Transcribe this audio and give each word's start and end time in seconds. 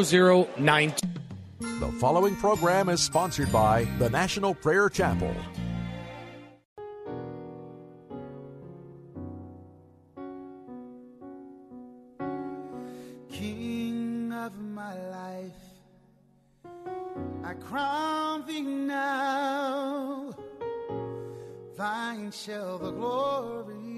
Zero 0.00 0.48
nine. 0.56 0.94
The 1.58 1.90
following 1.98 2.36
program 2.36 2.88
is 2.88 3.02
sponsored 3.02 3.50
by 3.50 3.82
the 3.98 4.08
National 4.08 4.54
Prayer 4.54 4.88
Chapel. 4.88 5.34
King 13.28 14.32
of 14.32 14.56
my 14.60 14.94
life, 15.10 15.50
I 17.42 17.54
crown 17.54 18.46
thee 18.46 18.60
now. 18.60 20.32
Thine 21.76 22.30
shall 22.30 22.78
the 22.78 22.92
glory 22.92 23.97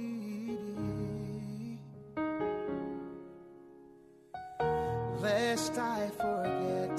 Lest 5.21 5.77
I 5.77 6.09
forget 6.17 6.99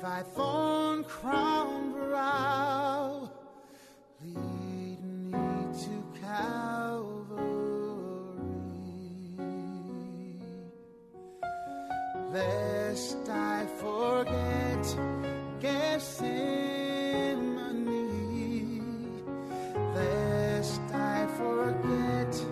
thy 0.00 0.22
thorn 0.34 1.04
crown 1.04 1.92
brow, 1.92 3.30
lead 4.24 4.98
me 5.04 5.66
to 5.84 6.04
Calvary. 6.22 7.42
Lest 12.32 13.28
I 13.28 13.66
forget 13.78 14.96
Gethsemane, 15.60 16.72
lest 19.94 20.80
I 20.94 21.26
forget 21.36 22.51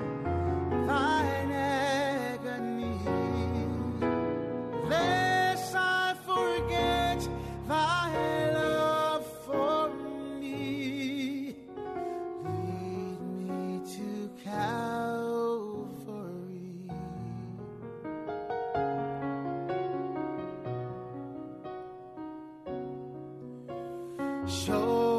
秀 24.50 25.09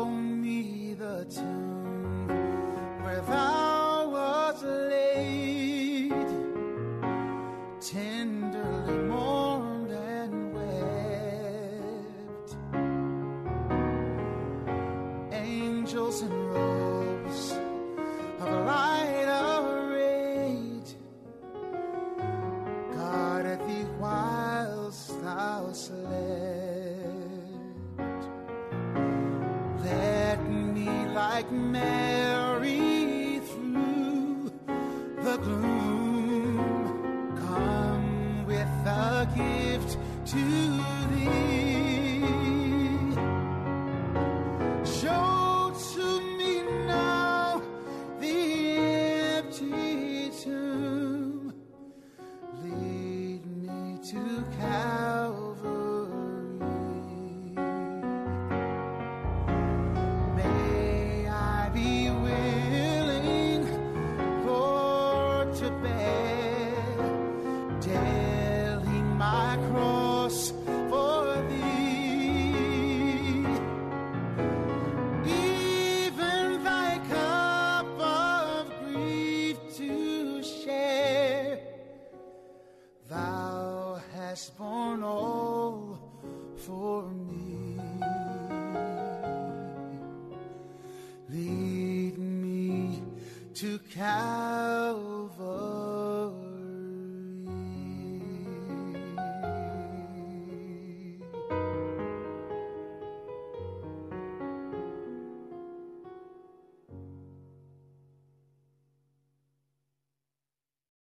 Calvary. 94.02 95.44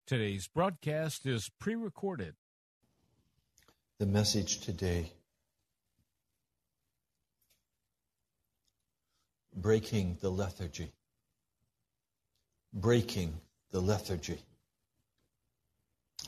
Today's 0.06 0.46
broadcast 0.48 1.24
is 1.24 1.48
pre 1.58 1.74
recorded. 1.76 2.34
The 3.98 4.04
message 4.04 4.60
today 4.60 5.12
breaking 9.56 10.18
the 10.20 10.28
lethargy. 10.30 10.92
Breaking 12.72 13.34
the 13.72 13.80
lethargy. 13.80 14.38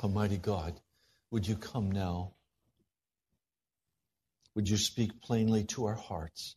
Almighty 0.03 0.39
God, 0.39 0.75
would 1.31 1.47
you 1.47 1.57
come 1.57 1.91
now? 1.91 2.33
Would 4.55 4.69
you 4.69 4.77
speak 4.77 5.23
plainly 5.23 5.65
to 5.65 5.87
our 5.87 5.95
hearts? 5.95 6.57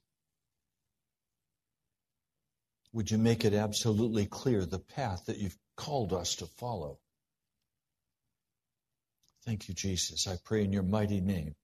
Would 2.93 3.11
you 3.11 3.17
make 3.17 3.45
it 3.45 3.53
absolutely 3.53 4.25
clear 4.25 4.65
the 4.65 4.79
path 4.79 5.25
that 5.25 5.37
you've 5.37 5.57
called 5.75 6.13
us 6.13 6.35
to 6.37 6.45
follow? 6.45 6.97
Thank 9.45 9.67
you, 9.67 9.75
Jesus. 9.75 10.27
I 10.27 10.37
pray 10.43 10.63
in 10.63 10.73
your 10.73 10.83
mighty 10.83 11.21
name. 11.21 11.55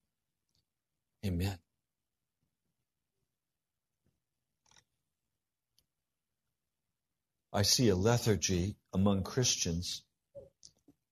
Amen. 1.25 1.57
I 7.53 7.63
see 7.63 7.89
a 7.89 7.95
lethargy 7.95 8.77
among 8.93 9.23
Christians 9.23 10.03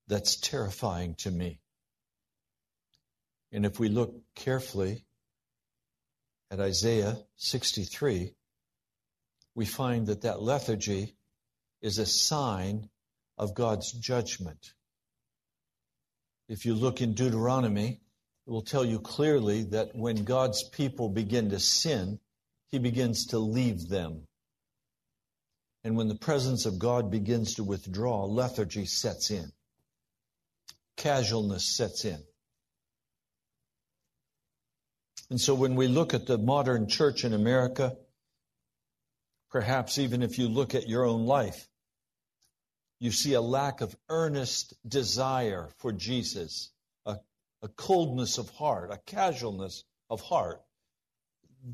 that's 0.07 0.37
terrifying 0.37 1.15
to 1.15 1.31
me. 1.31 1.59
And 3.51 3.65
if 3.65 3.79
we 3.79 3.89
look 3.89 4.15
carefully 4.35 5.05
at 6.49 6.59
Isaiah 6.59 7.17
63, 7.35 8.33
we 9.55 9.65
find 9.65 10.07
that 10.07 10.21
that 10.21 10.41
lethargy 10.41 11.15
is 11.81 11.97
a 11.97 12.05
sign 12.05 12.89
of 13.37 13.53
God's 13.53 13.91
judgment. 13.91 14.73
If 16.47 16.65
you 16.65 16.73
look 16.73 17.01
in 17.01 17.13
Deuteronomy, 17.13 17.99
it 18.47 18.49
will 18.49 18.61
tell 18.61 18.85
you 18.85 18.99
clearly 18.99 19.63
that 19.65 19.95
when 19.95 20.23
God's 20.23 20.63
people 20.63 21.09
begin 21.09 21.49
to 21.49 21.59
sin, 21.59 22.19
he 22.69 22.79
begins 22.79 23.27
to 23.27 23.39
leave 23.39 23.89
them. 23.89 24.28
And 25.83 25.95
when 25.95 26.07
the 26.07 26.15
presence 26.15 26.65
of 26.65 26.77
God 26.77 27.09
begins 27.09 27.55
to 27.55 27.63
withdraw, 27.63 28.25
lethargy 28.25 28.85
sets 28.85 29.31
in. 29.31 29.51
Casualness 30.97 31.77
sets 31.77 32.03
in. 32.03 32.21
And 35.29 35.39
so 35.39 35.53
when 35.53 35.75
we 35.75 35.87
look 35.87 36.13
at 36.13 36.25
the 36.25 36.37
modern 36.37 36.87
church 36.87 37.23
in 37.23 37.33
America, 37.33 37.95
perhaps 39.51 39.99
even 39.99 40.21
if 40.23 40.37
you 40.37 40.49
look 40.49 40.75
at 40.75 40.89
your 40.89 41.05
own 41.05 41.25
life, 41.25 41.67
you 42.99 43.11
see 43.11 43.33
a 43.33 43.41
lack 43.41 43.79
of 43.81 43.95
earnest 44.09 44.73
desire 44.87 45.69
for 45.77 45.93
Jesus, 45.93 46.71
a, 47.05 47.17
a 47.61 47.69
coldness 47.69 48.37
of 48.37 48.49
heart, 48.49 48.91
a 48.91 48.97
casualness 49.05 49.85
of 50.09 50.19
heart 50.19 50.61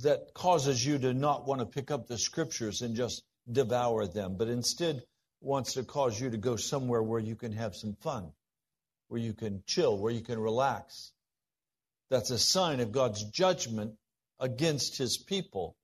that 0.02 0.34
causes 0.34 0.86
you 0.86 1.00
to 1.00 1.13
not 1.13 1.48
want 1.48 1.62
to 1.62 1.66
pick 1.66 1.90
up 1.90 2.07
the 2.07 2.18
scriptures 2.18 2.81
and 2.81 2.96
just 2.96 3.24
devour 3.51 4.07
them, 4.07 4.36
but 4.38 4.47
instead 4.47 5.03
wants 5.42 5.74
to 5.74 5.83
cause 5.83 6.19
you 6.19 6.30
to 6.30 6.38
go 6.38 6.56
somewhere 6.56 7.03
where 7.03 7.19
you 7.19 7.36
can 7.36 7.51
have 7.51 7.75
some 7.75 7.94
fun, 8.01 8.31
where 9.07 9.21
you 9.21 9.33
can 9.33 9.63
chill, 9.68 9.97
where 9.97 10.12
you 10.12 10.21
can 10.21 10.39
relax. 10.39 11.12
That's 12.09 12.31
a 12.31 12.39
sign 12.39 12.80
of 12.80 12.92
God's 12.92 13.24
judgment 13.24 13.95
against 14.39 14.97
his 14.97 15.18
people 15.18 15.75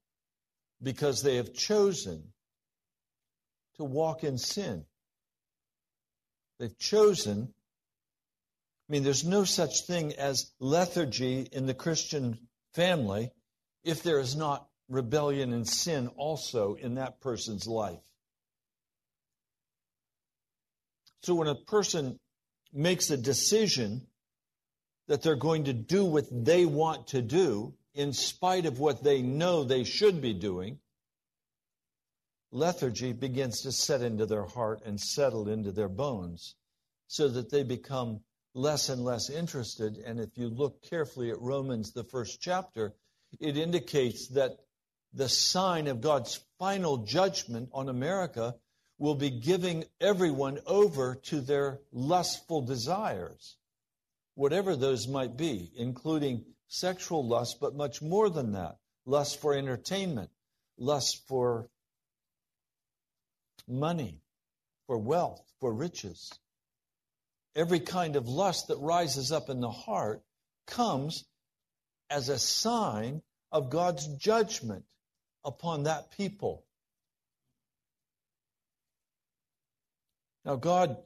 because 0.82 1.22
they 1.22 1.38
have 1.38 1.54
chosen 1.54 2.24
to 3.78 3.84
walk 3.84 4.24
in 4.24 4.38
sin. 4.38 4.86
They've 6.60 6.78
chosen. 6.78 7.54
I 8.90 8.92
mean, 8.92 9.04
there's 9.04 9.26
no 9.26 9.44
such 9.44 9.86
thing 9.88 10.14
as 10.14 10.52
lethargy 10.60 11.48
in 11.52 11.66
the 11.66 11.74
Christian 11.74 12.38
family 12.74 13.32
if 13.84 14.04
there 14.04 14.20
is 14.20 14.36
not 14.36 14.68
rebellion 14.92 15.54
and 15.54 15.68
sin 15.68 16.10
also 16.18 16.76
in 16.76 16.96
that 16.96 17.22
person's 17.22 17.66
life. 17.66 18.04
So 21.24 21.36
when 21.36 21.48
a 21.48 21.56
person 21.56 22.20
makes 22.74 23.10
a 23.10 23.18
decision 23.18 24.08
that 25.08 25.22
they're 25.22 25.36
going 25.36 25.66
to 25.66 25.74
do 25.74 26.06
what 26.06 26.26
they 26.32 26.66
want 26.66 27.08
to 27.08 27.22
do 27.22 27.74
in 27.94 28.14
spite 28.14 28.66
of 28.66 28.80
what 28.80 29.04
they 29.04 29.22
know 29.22 29.64
they 29.64 29.84
should 29.84 30.22
be 30.22 30.34
doing, 30.34 30.80
lethargy 32.52 33.14
begins 33.14 33.62
to 33.62 33.72
set 33.72 34.02
into 34.02 34.26
their 34.26 34.46
heart 34.46 34.82
and 34.86 35.00
settle 35.00 35.48
into 35.48 35.72
their 35.72 35.90
bones 35.90 36.56
so 37.08 37.28
that 37.28 37.50
they 37.50 37.64
become 37.64 38.22
less 38.54 38.90
and 38.90 39.04
less 39.04 39.30
interested. 39.30 39.98
And 39.98 40.20
if 40.20 40.38
you 40.38 40.48
look 40.48 40.82
carefully 40.90 41.32
at 41.32 41.42
Romans, 41.42 41.94
the 41.94 42.04
first 42.04 42.42
chapter, 42.42 42.94
it 43.40 43.58
indicates 43.58 44.28
that 44.30 44.58
the 45.14 45.30
sign 45.30 45.88
of 45.88 46.02
God's 46.02 46.40
final 46.58 46.98
judgment 46.98 47.70
on 47.74 47.90
America 47.90 48.56
will 48.98 49.16
be 49.16 49.30
giving 49.30 49.84
everyone 50.00 50.60
over 50.66 51.16
to 51.16 51.42
their 51.42 51.80
lustful 51.92 52.62
desires, 52.62 53.58
whatever 54.36 54.76
those 54.76 55.08
might 55.08 55.36
be, 55.36 55.72
including 55.76 56.46
sexual 56.68 57.28
lust, 57.28 57.58
but 57.60 57.76
much 57.76 58.02
more 58.02 58.30
than 58.30 58.54
that 58.54 58.78
lust 59.06 59.42
for 59.42 59.54
entertainment, 59.56 60.30
lust 60.78 61.28
for 61.28 61.68
money, 63.68 64.22
for 64.88 64.98
wealth, 64.98 65.42
for 65.60 65.74
riches. 65.74 66.32
Every 67.56 67.80
kind 67.80 68.16
of 68.16 68.28
lust 68.28 68.68
that 68.68 68.78
rises 68.78 69.32
up 69.32 69.50
in 69.50 69.60
the 69.60 69.72
heart 69.72 70.22
comes 70.68 71.26
as 72.10 72.30
a 72.30 72.40
sign 72.40 73.22
of 73.52 73.70
God's 73.70 74.08
judgment 74.16 74.86
upon 75.44 75.84
that 75.84 76.12
people. 76.18 76.64
Now, 80.46 80.56
God 80.56 80.98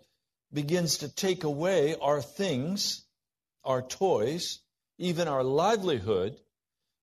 begins 0.53 0.99
to 0.99 1.13
take 1.13 1.43
away 1.43 1.95
our 2.01 2.21
things, 2.21 3.03
our 3.63 3.81
toys, 3.81 4.59
even 4.97 5.27
our 5.27 5.43
livelihood, 5.43 6.37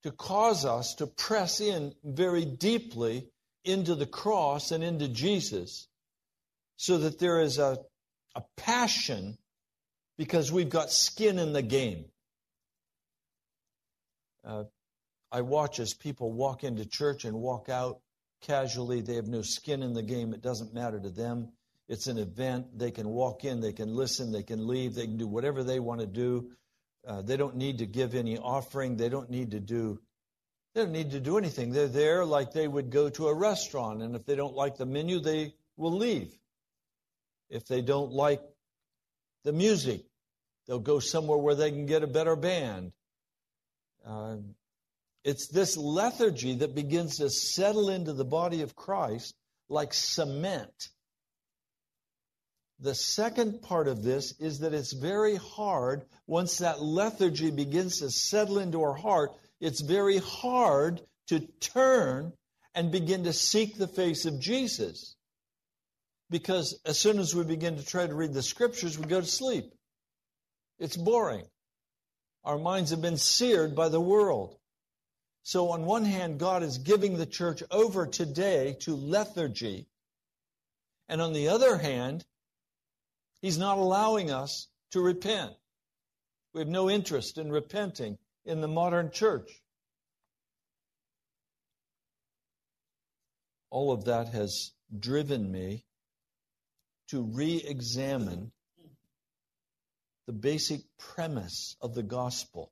to 0.02 0.11
cause 0.11 0.64
us 0.64 0.94
to 0.94 1.06
press 1.06 1.61
in 1.61 1.94
very 2.02 2.44
deeply 2.44 3.29
into 3.64 3.94
the 3.94 4.06
cross 4.06 4.73
and 4.73 4.82
into 4.82 5.08
Jesus 5.08 5.87
so 6.76 6.99
that 6.99 7.19
there 7.19 7.40
is 7.40 7.58
a, 7.58 7.78
a 8.35 8.43
passion 8.56 9.38
because 10.19 10.50
we've 10.50 10.70
got 10.70 10.90
skin 10.90 11.38
in 11.38 11.52
the 11.52 11.62
game. 11.62 12.06
Uh, 14.44 14.64
I 15.32 15.40
watch 15.40 15.81
as 15.81 15.94
people 15.94 16.32
walk 16.32 16.62
into 16.62 16.84
church 16.84 17.25
and 17.25 17.34
walk 17.37 17.69
out 17.69 18.00
casually. 18.43 19.00
They 19.00 19.14
have 19.14 19.26
no 19.26 19.43
skin 19.43 19.82
in 19.82 19.94
the 19.94 20.02
game. 20.02 20.34
It 20.34 20.43
doesn't 20.43 20.75
matter 20.75 21.00
to 21.00 21.11
them. 21.11 21.49
It's 21.88 22.06
an 22.06 22.19
event. 22.19 22.79
They 22.79 22.90
can 22.90 23.08
walk 23.08 23.44
in, 23.44 23.61
they 23.61 23.73
can 23.73 23.94
listen, 23.94 24.31
they 24.31 24.43
can 24.43 24.67
leave, 24.67 24.94
they 24.94 25.06
can 25.06 25.17
do 25.17 25.26
whatever 25.26 25.64
they 25.64 25.81
want 25.81 26.00
to 26.00 26.06
do. 26.06 26.52
Uh, 27.06 27.23
they 27.23 27.37
don't 27.37 27.56
need 27.56 27.79
to 27.79 27.87
give 27.87 28.14
any 28.14 28.38
offering. 28.38 28.96
They 28.96 29.08
don't 29.08 29.31
need 29.31 29.50
to 29.50 29.61
do 29.61 29.99
they 30.75 30.82
don't 30.82 30.93
need 30.93 31.11
to 31.11 31.20
do 31.20 31.37
anything. 31.37 31.70
They're 31.70 31.87
there 31.87 32.25
like 32.25 32.52
they 32.52 32.67
would 32.67 32.90
go 32.90 33.11
to 33.11 33.28
a 33.28 33.35
restaurant, 33.35 34.02
and 34.02 34.17
if 34.17 34.25
they 34.25 34.37
don't 34.37 34.55
like 34.55 34.76
the 34.76 34.87
menu, 34.87 35.20
they 35.20 35.55
will 35.76 35.93
leave. 35.93 36.32
If 37.50 37.67
they 37.67 37.82
don't 37.82 38.11
like 38.11 38.40
the 39.44 39.52
music, 39.52 40.02
they'll 40.67 40.78
go 40.78 40.99
somewhere 40.99 41.37
where 41.37 41.55
they 41.55 41.70
can 41.70 41.85
get 41.85 42.02
a 42.02 42.06
better 42.06 42.37
band. 42.37 42.93
Uh, 44.06 44.37
it's 45.24 45.48
this 45.48 45.76
lethargy 45.76 46.56
that 46.56 46.74
begins 46.74 47.19
to 47.19 47.30
settle 47.30 47.90
into 47.90 48.12
the 48.12 48.24
body 48.24 48.62
of 48.62 48.74
Christ 48.74 49.34
like 49.69 49.94
cement. 49.94 50.88
The 52.80 52.94
second 52.94 53.62
part 53.62 53.86
of 53.86 54.02
this 54.02 54.34
is 54.40 54.60
that 54.60 54.74
it's 54.74 54.92
very 54.92 55.36
hard 55.36 56.04
once 56.26 56.58
that 56.58 56.82
lethargy 56.82 57.52
begins 57.52 58.00
to 58.00 58.10
settle 58.10 58.58
into 58.58 58.82
our 58.82 58.94
heart 58.94 59.30
it's 59.62 59.80
very 59.80 60.19
hard 60.19 61.00
to 61.28 61.38
turn 61.60 62.32
and 62.75 62.90
begin 62.90 63.25
to 63.25 63.32
seek 63.32 63.76
the 63.76 63.86
face 63.86 64.26
of 64.26 64.40
Jesus. 64.40 65.14
Because 66.30 66.80
as 66.84 66.98
soon 66.98 67.20
as 67.20 67.32
we 67.32 67.44
begin 67.44 67.76
to 67.76 67.86
try 67.86 68.04
to 68.04 68.14
read 68.14 68.34
the 68.34 68.42
scriptures, 68.42 68.98
we 68.98 69.06
go 69.06 69.20
to 69.20 69.26
sleep. 69.26 69.72
It's 70.80 70.96
boring. 70.96 71.44
Our 72.42 72.58
minds 72.58 72.90
have 72.90 73.00
been 73.00 73.18
seared 73.18 73.76
by 73.76 73.88
the 73.88 74.00
world. 74.00 74.56
So, 75.44 75.70
on 75.70 75.84
one 75.84 76.04
hand, 76.04 76.38
God 76.38 76.62
is 76.62 76.78
giving 76.78 77.16
the 77.16 77.26
church 77.26 77.62
over 77.70 78.06
today 78.06 78.76
to 78.80 78.94
lethargy. 78.94 79.88
And 81.08 81.20
on 81.20 81.32
the 81.32 81.48
other 81.48 81.76
hand, 81.76 82.24
He's 83.40 83.58
not 83.58 83.78
allowing 83.78 84.30
us 84.30 84.68
to 84.92 85.00
repent. 85.00 85.52
We 86.54 86.60
have 86.60 86.68
no 86.68 86.88
interest 86.88 87.38
in 87.38 87.50
repenting 87.50 88.18
in 88.44 88.60
the 88.60 88.68
modern 88.68 89.10
church. 89.10 89.50
All 93.70 93.90
of 93.90 94.04
that 94.04 94.28
has 94.28 94.70
driven 94.96 95.50
me 95.50 95.87
to 97.08 97.22
re 97.22 97.56
examine 97.56 98.52
the 100.26 100.32
basic 100.32 100.82
premise 100.99 101.76
of 101.80 101.94
the 101.94 102.02
gospel. 102.02 102.70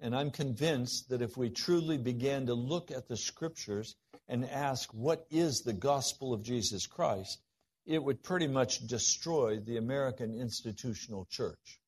And 0.00 0.16
I'm 0.16 0.30
convinced 0.30 1.10
that 1.10 1.22
if 1.22 1.36
we 1.36 1.50
truly 1.50 1.98
began 1.98 2.46
to 2.46 2.54
look 2.54 2.90
at 2.90 3.08
the 3.08 3.16
scriptures 3.16 3.96
and 4.28 4.48
ask, 4.48 4.88
what 4.94 5.26
is 5.30 5.60
the 5.60 5.72
gospel 5.72 6.32
of 6.32 6.42
Jesus 6.42 6.86
Christ, 6.86 7.42
it 7.86 8.02
would 8.02 8.22
pretty 8.22 8.46
much 8.46 8.86
destroy 8.86 9.58
the 9.58 9.76
American 9.76 10.34
institutional 10.34 11.26
church 11.30 11.80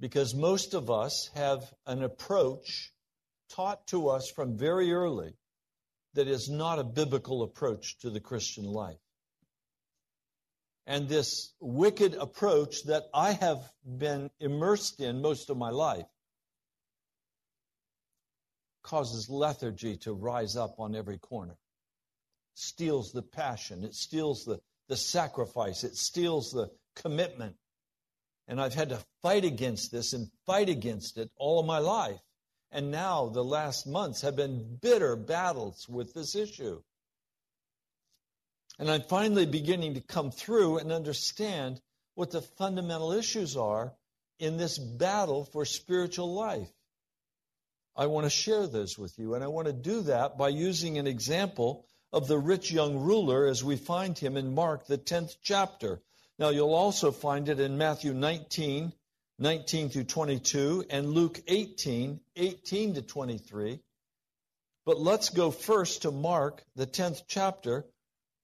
because 0.00 0.34
most 0.34 0.72
of 0.72 0.90
us 0.90 1.30
have 1.34 1.72
an 1.86 2.02
approach 2.02 2.92
taught 3.50 3.86
to 3.88 4.08
us 4.08 4.30
from 4.34 4.56
very 4.56 4.92
early 4.92 5.34
that 6.14 6.26
is 6.26 6.48
not 6.48 6.78
a 6.78 6.84
biblical 6.84 7.42
approach 7.42 7.98
to 7.98 8.10
the 8.10 8.20
Christian 8.20 8.64
life. 8.64 8.98
And 10.86 11.08
this 11.08 11.52
wicked 11.60 12.14
approach 12.14 12.84
that 12.84 13.04
I 13.14 13.32
have 13.32 13.58
been 13.84 14.30
immersed 14.40 15.00
in 15.00 15.22
most 15.22 15.50
of 15.50 15.56
my 15.56 15.70
life 15.70 16.06
causes 18.82 19.28
lethargy 19.28 19.96
to 19.98 20.12
rise 20.12 20.56
up 20.56 20.74
on 20.78 20.94
every 20.94 21.18
corner, 21.18 21.56
steals 22.54 23.12
the 23.12 23.22
passion, 23.22 23.84
it 23.84 23.94
steals 23.94 24.44
the, 24.44 24.58
the 24.88 24.96
sacrifice, 24.96 25.84
it 25.84 25.96
steals 25.96 26.50
the 26.50 26.70
commitment. 26.96 27.56
And 28.48 28.60
I've 28.60 28.74
had 28.74 28.88
to 28.88 28.98
fight 29.22 29.44
against 29.44 29.92
this 29.92 30.12
and 30.12 30.28
fight 30.44 30.68
against 30.68 31.18
it 31.18 31.30
all 31.36 31.60
of 31.60 31.66
my 31.66 31.78
life. 31.78 32.20
And 32.72 32.90
now 32.90 33.28
the 33.28 33.44
last 33.44 33.86
months 33.86 34.22
have 34.22 34.36
been 34.36 34.78
bitter 34.80 35.14
battles 35.14 35.88
with 35.88 36.14
this 36.14 36.34
issue. 36.34 36.82
And 38.80 38.90
I'm 38.90 39.02
finally 39.02 39.44
beginning 39.44 39.92
to 39.94 40.00
come 40.00 40.30
through 40.30 40.78
and 40.78 40.90
understand 40.90 41.82
what 42.14 42.30
the 42.30 42.40
fundamental 42.40 43.12
issues 43.12 43.54
are 43.54 43.92
in 44.38 44.56
this 44.56 44.78
battle 44.78 45.44
for 45.44 45.66
spiritual 45.66 46.32
life. 46.32 46.72
I 47.94 48.06
want 48.06 48.24
to 48.24 48.30
share 48.30 48.66
those 48.66 48.96
with 48.96 49.18
you, 49.18 49.34
and 49.34 49.44
I 49.44 49.48
want 49.48 49.66
to 49.66 49.74
do 49.74 50.00
that 50.04 50.38
by 50.38 50.48
using 50.48 50.96
an 50.96 51.06
example 51.06 51.84
of 52.10 52.26
the 52.26 52.38
rich 52.38 52.72
young 52.72 52.96
ruler 52.96 53.44
as 53.44 53.62
we 53.62 53.76
find 53.76 54.16
him 54.16 54.38
in 54.38 54.54
Mark, 54.54 54.86
the 54.86 54.96
10th 54.96 55.36
chapter. 55.42 56.00
Now, 56.38 56.48
you'll 56.48 56.72
also 56.72 57.12
find 57.12 57.50
it 57.50 57.60
in 57.60 57.76
Matthew 57.76 58.14
19, 58.14 58.94
19 59.38 59.90
through 59.90 60.04
22, 60.04 60.86
and 60.88 61.10
Luke 61.10 61.38
18, 61.46 62.18
18 62.34 62.94
to 62.94 63.02
23. 63.02 63.80
But 64.86 64.98
let's 64.98 65.28
go 65.28 65.50
first 65.50 66.02
to 66.02 66.10
Mark, 66.10 66.64
the 66.76 66.86
10th 66.86 67.24
chapter, 67.28 67.84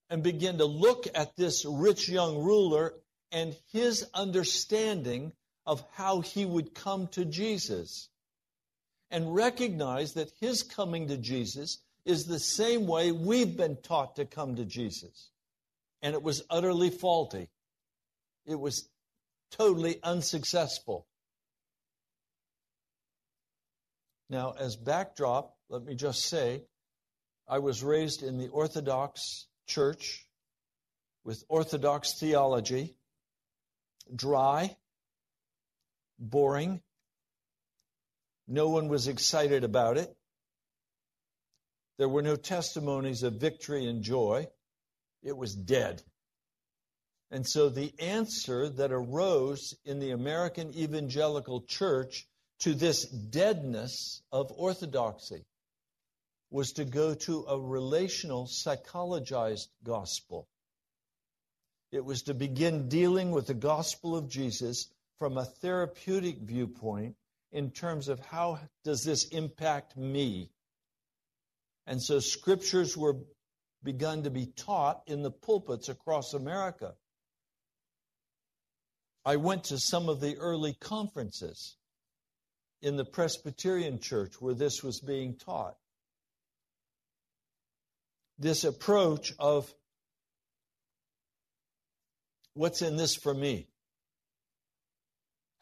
and 0.08 0.22
begin 0.22 0.58
to 0.58 0.64
look 0.64 1.06
at 1.14 1.36
this 1.36 1.64
rich 1.64 2.08
young 2.08 2.38
ruler 2.38 2.94
and 3.32 3.56
his 3.72 4.06
understanding 4.14 5.32
of 5.66 5.84
how 5.94 6.20
he 6.20 6.44
would 6.44 6.74
come 6.74 7.08
to 7.08 7.24
Jesus. 7.24 8.08
And 9.10 9.34
recognize 9.34 10.14
that 10.14 10.32
his 10.40 10.62
coming 10.62 11.08
to 11.08 11.16
Jesus 11.16 11.78
is 12.04 12.24
the 12.24 12.38
same 12.38 12.86
way 12.86 13.12
we've 13.12 13.56
been 13.56 13.76
taught 13.82 14.16
to 14.16 14.24
come 14.24 14.56
to 14.56 14.64
Jesus. 14.64 15.30
And 16.02 16.14
it 16.14 16.22
was 16.22 16.42
utterly 16.50 16.90
faulty. 16.90 17.48
It 18.46 18.58
was 18.58 18.88
totally 19.50 20.00
unsuccessful. 20.02 21.06
Now, 24.28 24.54
as 24.58 24.76
backdrop, 24.76 25.56
let 25.68 25.84
me 25.84 25.94
just 25.94 26.24
say, 26.24 26.62
I 27.48 27.60
was 27.60 27.82
raised 27.82 28.22
in 28.22 28.38
the 28.38 28.48
Orthodox 28.48 29.46
Church 29.66 30.26
with 31.24 31.42
Orthodox 31.48 32.18
theology, 32.18 32.96
dry, 34.14 34.76
boring. 36.18 36.80
No 38.46 38.68
one 38.68 38.88
was 38.88 39.08
excited 39.08 39.64
about 39.64 39.98
it. 39.98 40.16
There 41.98 42.08
were 42.08 42.22
no 42.22 42.36
testimonies 42.36 43.22
of 43.22 43.34
victory 43.34 43.86
and 43.86 44.02
joy. 44.02 44.48
It 45.22 45.36
was 45.36 45.54
dead. 45.54 46.02
And 47.30 47.46
so 47.46 47.68
the 47.68 47.92
answer 47.98 48.68
that 48.68 48.92
arose 48.92 49.74
in 49.84 49.98
the 49.98 50.12
American 50.12 50.72
evangelical 50.74 51.62
church 51.62 52.28
to 52.60 52.74
this 52.74 53.04
deadness 53.04 54.22
of 54.30 54.52
orthodoxy 54.52 55.44
was 56.50 56.72
to 56.72 56.84
go 56.84 57.14
to 57.14 57.44
a 57.48 57.58
relational, 57.58 58.46
psychologized 58.46 59.68
gospel. 59.84 60.48
It 61.92 62.04
was 62.04 62.22
to 62.22 62.34
begin 62.34 62.88
dealing 62.88 63.30
with 63.30 63.46
the 63.46 63.54
gospel 63.54 64.16
of 64.16 64.28
Jesus 64.28 64.88
from 65.18 65.38
a 65.38 65.44
therapeutic 65.44 66.38
viewpoint 66.40 67.16
in 67.52 67.70
terms 67.70 68.08
of 68.08 68.20
how 68.20 68.58
does 68.84 69.02
this 69.02 69.24
impact 69.28 69.96
me? 69.96 70.50
And 71.86 72.02
so 72.02 72.18
scriptures 72.18 72.96
were 72.96 73.16
begun 73.82 74.24
to 74.24 74.30
be 74.30 74.46
taught 74.46 75.02
in 75.06 75.22
the 75.22 75.30
pulpits 75.30 75.88
across 75.88 76.34
America. 76.34 76.94
I 79.24 79.36
went 79.36 79.64
to 79.64 79.78
some 79.78 80.08
of 80.08 80.20
the 80.20 80.36
early 80.36 80.74
conferences 80.74 81.76
in 82.82 82.96
the 82.96 83.04
Presbyterian 83.04 83.98
church 83.98 84.40
where 84.40 84.54
this 84.54 84.82
was 84.82 85.00
being 85.00 85.36
taught. 85.36 85.76
This 88.38 88.64
approach 88.64 89.32
of 89.38 89.72
what's 92.54 92.82
in 92.82 92.96
this 92.96 93.14
for 93.14 93.32
me? 93.32 93.68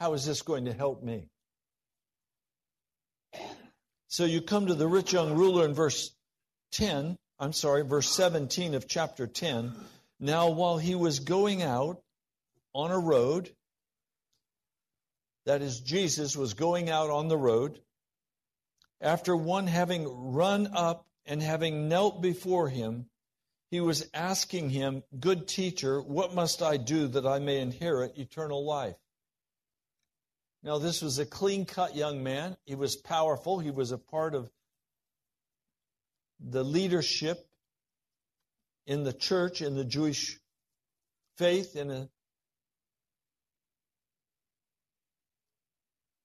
How 0.00 0.14
is 0.14 0.26
this 0.26 0.42
going 0.42 0.64
to 0.64 0.72
help 0.72 1.02
me? 1.02 1.28
So 4.08 4.24
you 4.24 4.40
come 4.40 4.66
to 4.66 4.74
the 4.74 4.86
rich 4.86 5.12
young 5.12 5.34
ruler 5.34 5.64
in 5.64 5.74
verse 5.74 6.14
10, 6.72 7.16
I'm 7.38 7.52
sorry, 7.52 7.82
verse 7.82 8.08
17 8.10 8.74
of 8.74 8.86
chapter 8.88 9.26
10. 9.26 9.74
Now, 10.20 10.50
while 10.50 10.78
he 10.78 10.94
was 10.94 11.20
going 11.20 11.62
out, 11.62 12.00
on 12.74 12.90
a 12.90 12.98
road. 12.98 13.50
That 15.46 15.62
is, 15.62 15.80
Jesus 15.80 16.36
was 16.36 16.54
going 16.54 16.90
out 16.90 17.10
on 17.10 17.28
the 17.28 17.38
road. 17.38 17.78
After 19.00 19.36
one 19.36 19.66
having 19.66 20.32
run 20.32 20.70
up 20.74 21.06
and 21.26 21.42
having 21.42 21.88
knelt 21.88 22.20
before 22.20 22.68
him, 22.68 23.06
he 23.70 23.80
was 23.80 24.08
asking 24.14 24.70
him, 24.70 25.02
Good 25.18 25.48
teacher, 25.48 26.00
what 26.00 26.34
must 26.34 26.62
I 26.62 26.76
do 26.76 27.08
that 27.08 27.26
I 27.26 27.38
may 27.38 27.60
inherit 27.60 28.18
eternal 28.18 28.64
life? 28.64 28.96
Now, 30.62 30.78
this 30.78 31.02
was 31.02 31.18
a 31.18 31.26
clean 31.26 31.66
cut 31.66 31.94
young 31.94 32.22
man. 32.22 32.56
He 32.64 32.74
was 32.74 32.96
powerful. 32.96 33.58
He 33.58 33.70
was 33.70 33.92
a 33.92 33.98
part 33.98 34.34
of 34.34 34.50
the 36.40 36.64
leadership 36.64 37.46
in 38.86 39.04
the 39.04 39.12
church, 39.12 39.60
in 39.60 39.74
the 39.74 39.84
Jewish 39.84 40.38
faith, 41.36 41.76
in 41.76 41.90
a 41.90 42.08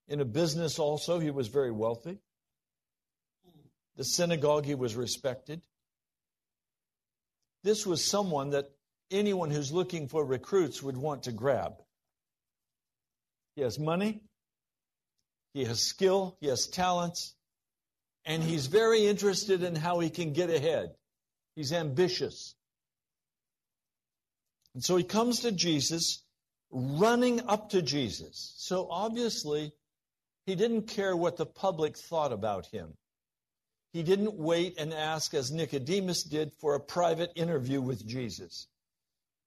In 0.09 0.21
a 0.21 0.25
business 0.25 0.79
also, 0.79 1.19
he 1.19 1.29
was 1.29 1.49
very 1.49 1.69
wealthy. 1.69 2.17
The 3.99 4.05
synagogue, 4.05 4.63
he 4.63 4.75
was 4.75 4.95
respected. 4.95 5.61
This 7.65 7.85
was 7.85 8.01
someone 8.01 8.51
that 8.51 8.71
anyone 9.11 9.51
who's 9.51 9.73
looking 9.73 10.07
for 10.07 10.23
recruits 10.23 10.81
would 10.81 10.95
want 10.95 11.23
to 11.23 11.33
grab. 11.33 11.73
He 13.57 13.61
has 13.61 13.77
money, 13.77 14.21
he 15.53 15.65
has 15.65 15.81
skill, 15.81 16.37
he 16.39 16.47
has 16.47 16.67
talents, 16.67 17.35
and 18.23 18.41
he's 18.41 18.67
very 18.67 19.05
interested 19.05 19.63
in 19.63 19.75
how 19.75 19.99
he 19.99 20.09
can 20.09 20.31
get 20.31 20.49
ahead. 20.49 20.95
He's 21.57 21.73
ambitious. 21.73 22.55
And 24.75 24.81
so 24.81 24.95
he 24.95 25.03
comes 25.03 25.41
to 25.41 25.51
Jesus, 25.51 26.23
running 26.71 27.41
up 27.49 27.71
to 27.71 27.81
Jesus. 27.81 28.53
So 28.59 28.87
obviously, 28.89 29.73
he 30.45 30.55
didn't 30.55 30.83
care 30.83 31.17
what 31.17 31.35
the 31.35 31.45
public 31.45 31.97
thought 31.97 32.31
about 32.31 32.65
him. 32.67 32.93
He 33.93 34.03
didn't 34.03 34.35
wait 34.35 34.77
and 34.77 34.93
ask, 34.93 35.33
as 35.33 35.51
Nicodemus 35.51 36.23
did, 36.23 36.53
for 36.59 36.75
a 36.75 36.79
private 36.79 37.31
interview 37.35 37.81
with 37.81 38.05
Jesus. 38.05 38.67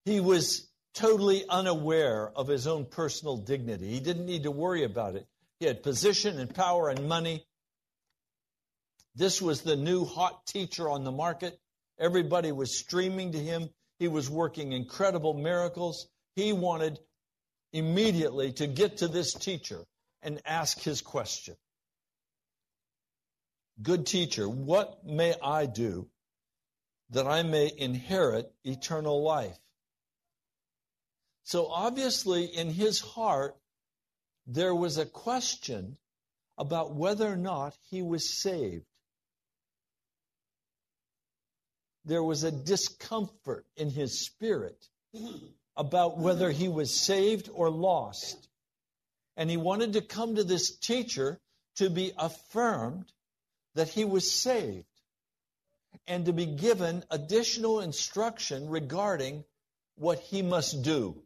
He 0.05 0.19
was 0.19 0.69
totally 0.95 1.45
unaware 1.49 2.33
of 2.35 2.49
his 2.49 2.67
own 2.67 2.87
personal 2.87 3.37
dignity. 3.37 3.89
He 3.89 4.01
didn't 4.01 4.27
need 4.27 4.43
to 4.43 4.51
worry 4.51 4.83
about 4.83 5.15
it. 5.15 5.27
He 5.61 5.67
had 5.67 5.83
position 5.83 6.39
and 6.41 6.53
power 6.53 6.89
and 6.89 7.09
money. 7.09 7.47
This 9.15 9.41
was 9.41 9.63
the 9.63 9.77
new 9.77 10.05
hot 10.05 10.45
teacher 10.47 10.89
on 10.89 11.05
the 11.05 11.13
market. 11.13 11.59
Everybody 11.99 12.51
was 12.51 12.77
streaming 12.77 13.33
to 13.33 13.39
him. 13.39 13.71
He 14.01 14.09
was 14.09 14.29
working 14.29 14.73
incredible 14.73 15.35
miracles. 15.35 16.09
He 16.35 16.53
wanted 16.53 16.99
immediately 17.73 18.53
to 18.55 18.67
get 18.67 18.99
to 18.99 19.09
this 19.09 19.35
teacher 19.35 19.85
and 20.23 20.41
ask 20.45 20.81
his 20.81 21.01
question 21.01 21.55
Good 23.81 24.07
teacher, 24.07 24.49
what 24.49 25.05
may 25.05 25.35
I 25.43 25.67
do 25.67 26.09
that 27.11 27.27
I 27.27 27.43
may 27.43 27.71
inherit 27.77 28.53
eternal 28.65 29.23
life? 29.23 29.59
So 31.45 31.67
obviously, 31.67 32.45
in 32.45 32.71
his 32.71 33.01
heart, 33.01 33.57
there 34.47 34.75
was 34.75 34.99
a 34.99 35.07
question 35.07 35.97
about 36.59 36.95
whether 36.95 37.27
or 37.27 37.37
not 37.37 37.77
he 37.91 38.03
was 38.03 38.41
saved. 38.43 38.87
There 42.05 42.23
was 42.23 42.45
a 42.45 42.53
discomfort 42.53 43.67
in 43.77 43.91
his 43.91 44.25
spirit 44.25 44.89
about 45.77 46.19
whether 46.19 46.51
he 46.51 46.69
was 46.69 46.95
saved 46.95 47.49
or 47.53 47.71
lost. 47.71 48.49
And 49.37 49.49
he 49.49 49.57
wanted 49.57 49.95
to 49.95 50.03
come 50.03 50.37
to 50.37 50.45
this 50.45 50.77
teacher 50.77 51.41
to 51.77 51.89
be 51.89 52.13
affirmed 52.19 53.13
that 53.75 53.89
he 53.89 54.05
was 54.05 54.31
saved 54.31 54.87
and 56.07 56.27
to 56.27 56.33
be 56.33 56.47
given 56.47 57.05
additional 57.11 57.81
instruction 57.81 58.69
regarding 58.69 59.45
what 59.97 60.19
he 60.19 60.43
must 60.43 60.83
do. 60.83 61.23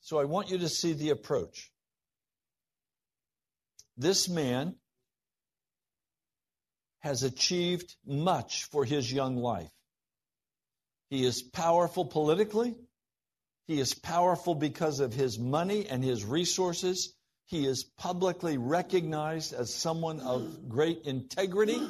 So 0.00 0.18
I 0.18 0.24
want 0.24 0.50
you 0.50 0.58
to 0.58 0.68
see 0.68 0.92
the 0.92 1.10
approach. 1.10 1.72
This 3.96 4.28
man 4.28 4.76
has 7.00 7.22
achieved 7.22 7.96
much 8.04 8.64
for 8.64 8.84
his 8.84 9.12
young 9.12 9.36
life. 9.36 9.70
He 11.08 11.24
is 11.24 11.42
powerful 11.42 12.04
politically. 12.04 12.74
He 13.66 13.80
is 13.80 13.94
powerful 13.94 14.54
because 14.54 15.00
of 15.00 15.12
his 15.12 15.38
money 15.38 15.88
and 15.88 16.04
his 16.04 16.24
resources. 16.24 17.15
He 17.46 17.64
is 17.64 17.84
publicly 17.84 18.58
recognized 18.58 19.52
as 19.52 19.72
someone 19.72 20.20
of 20.20 20.68
great 20.68 21.02
integrity. 21.04 21.80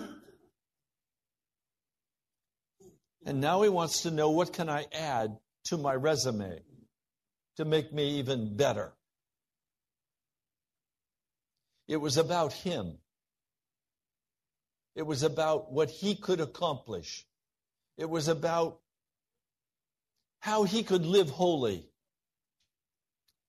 And 3.25 3.41
now 3.41 3.63
he 3.63 3.71
wants 3.71 4.03
to 4.03 4.11
know 4.11 4.31
what 4.31 4.53
can 4.53 4.69
I 4.69 4.87
add 4.93 5.39
to 5.65 5.79
my 5.79 5.95
resume 5.95 6.61
to 7.57 7.65
make 7.65 7.93
me 7.93 8.19
even 8.19 8.57
better. 8.57 8.93
It 11.89 11.97
was 11.97 12.19
about 12.19 12.53
him. 12.53 12.99
It 14.95 15.07
was 15.07 15.23
about 15.23 15.73
what 15.73 15.89
he 15.89 16.15
could 16.15 16.41
accomplish. 16.41 17.27
It 17.97 18.11
was 18.11 18.29
about 18.29 18.81
how 20.41 20.65
he 20.65 20.83
could 20.83 21.07
live 21.07 21.31
holy. 21.31 21.89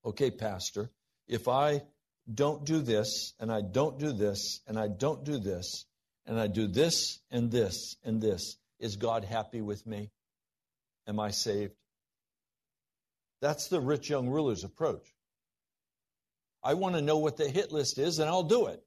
okay, 0.05 0.31
Pastor, 0.31 0.89
if 1.27 1.49
I 1.49 1.83
don't 2.34 2.65
do 2.65 2.81
this, 2.81 3.34
and 3.39 3.51
I 3.51 3.62
don't 3.62 3.98
do 4.00 4.12
this, 4.12 4.62
and 4.67 4.77
I 4.77 4.88
don't 4.88 5.24
do 5.24 5.39
this, 5.39 5.86
and 6.25 6.39
I 6.39 6.48
do 6.48 6.67
this 6.67 7.19
and 7.31 7.50
this 7.50 7.96
and 8.03 8.22
this, 8.22 8.57
is 8.79 8.98
God 8.98 9.24
happy 9.24 9.62
with 9.62 9.86
me? 9.88 10.12
Am 11.07 11.19
I 11.19 11.31
saved? 11.31 11.74
That's 13.41 13.67
the 13.67 13.79
rich 13.79 14.10
young 14.10 14.29
ruler's 14.29 14.63
approach. 14.63 15.05
I 16.63 16.74
want 16.74 16.96
to 16.96 17.01
know 17.01 17.17
what 17.17 17.38
the 17.38 17.48
hit 17.48 17.72
list 17.72 17.98
is, 17.98 18.19
and 18.19 18.29
I'll 18.29 18.43
do 18.43 18.67
it. 18.67 18.84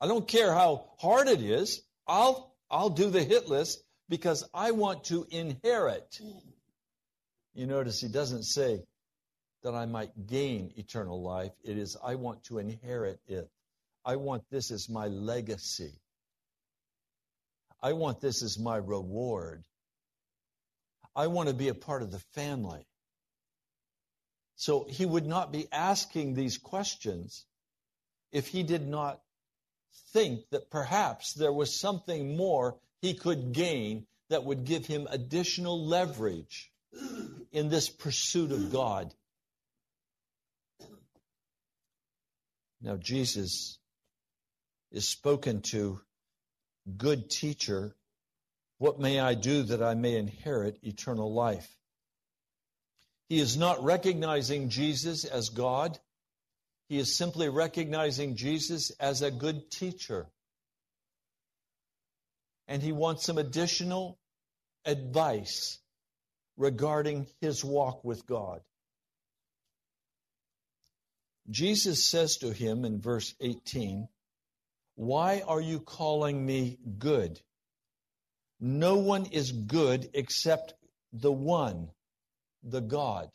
I 0.00 0.06
don't 0.06 0.28
care 0.28 0.52
how 0.52 0.90
hard 0.98 1.28
it 1.28 1.40
is. 1.40 1.82
I'll 2.06 2.54
I'll 2.70 2.90
do 2.90 3.08
the 3.08 3.22
hit 3.24 3.48
list 3.48 3.82
because 4.08 4.44
I 4.52 4.72
want 4.72 5.04
to 5.04 5.26
inherit. 5.30 6.20
You 7.54 7.66
notice 7.66 8.00
he 8.00 8.08
doesn't 8.08 8.44
say 8.44 8.82
that 9.68 9.76
I 9.76 9.84
might 9.84 10.26
gain 10.26 10.72
eternal 10.78 11.20
life. 11.20 11.52
It 11.62 11.76
is 11.76 11.94
I 12.02 12.14
want 12.14 12.42
to 12.44 12.58
inherit 12.58 13.20
it. 13.28 13.50
I 14.02 14.16
want 14.16 14.44
this 14.50 14.70
as 14.70 14.88
my 14.88 15.08
legacy. 15.08 15.92
I 17.82 17.92
want 17.92 18.22
this 18.22 18.42
as 18.42 18.58
my 18.58 18.78
reward. 18.78 19.62
I 21.14 21.26
want 21.26 21.50
to 21.50 21.54
be 21.54 21.68
a 21.68 21.74
part 21.74 22.00
of 22.00 22.10
the 22.10 22.18
family. 22.34 22.86
So 24.56 24.86
he 24.88 25.04
would 25.04 25.26
not 25.26 25.52
be 25.52 25.68
asking 25.70 26.32
these 26.32 26.56
questions 26.56 27.44
if 28.32 28.46
he 28.46 28.62
did 28.62 28.88
not 28.88 29.20
think 30.14 30.48
that 30.50 30.70
perhaps 30.70 31.34
there 31.34 31.52
was 31.52 31.78
something 31.78 32.38
more 32.38 32.78
he 33.02 33.12
could 33.12 33.52
gain 33.52 34.06
that 34.30 34.44
would 34.44 34.64
give 34.64 34.86
him 34.86 35.06
additional 35.10 35.86
leverage 35.86 36.72
in 37.52 37.68
this 37.68 37.90
pursuit 37.90 38.50
of 38.50 38.72
God. 38.72 39.12
Now, 42.80 42.96
Jesus 42.96 43.78
is 44.92 45.08
spoken 45.08 45.62
to, 45.62 46.00
good 46.96 47.28
teacher, 47.28 47.94
what 48.78 49.00
may 49.00 49.18
I 49.18 49.34
do 49.34 49.64
that 49.64 49.82
I 49.82 49.94
may 49.94 50.16
inherit 50.16 50.78
eternal 50.82 51.32
life? 51.32 51.68
He 53.28 53.40
is 53.40 53.56
not 53.56 53.82
recognizing 53.82 54.70
Jesus 54.70 55.24
as 55.24 55.50
God. 55.50 55.98
He 56.88 56.98
is 56.98 57.16
simply 57.16 57.48
recognizing 57.48 58.36
Jesus 58.36 58.90
as 58.92 59.20
a 59.20 59.30
good 59.30 59.70
teacher. 59.70 60.28
And 62.68 62.82
he 62.82 62.92
wants 62.92 63.24
some 63.24 63.36
additional 63.36 64.18
advice 64.84 65.78
regarding 66.56 67.26
his 67.40 67.64
walk 67.64 68.04
with 68.04 68.26
God. 68.26 68.62
Jesus 71.50 72.04
says 72.04 72.36
to 72.38 72.52
him 72.52 72.84
in 72.84 73.00
verse 73.00 73.34
18, 73.40 74.08
Why 74.96 75.42
are 75.46 75.60
you 75.60 75.80
calling 75.80 76.44
me 76.44 76.78
good? 76.98 77.40
No 78.60 78.96
one 78.96 79.26
is 79.26 79.52
good 79.52 80.10
except 80.14 80.74
the 81.12 81.32
one, 81.32 81.90
the 82.62 82.80
God. 82.80 83.30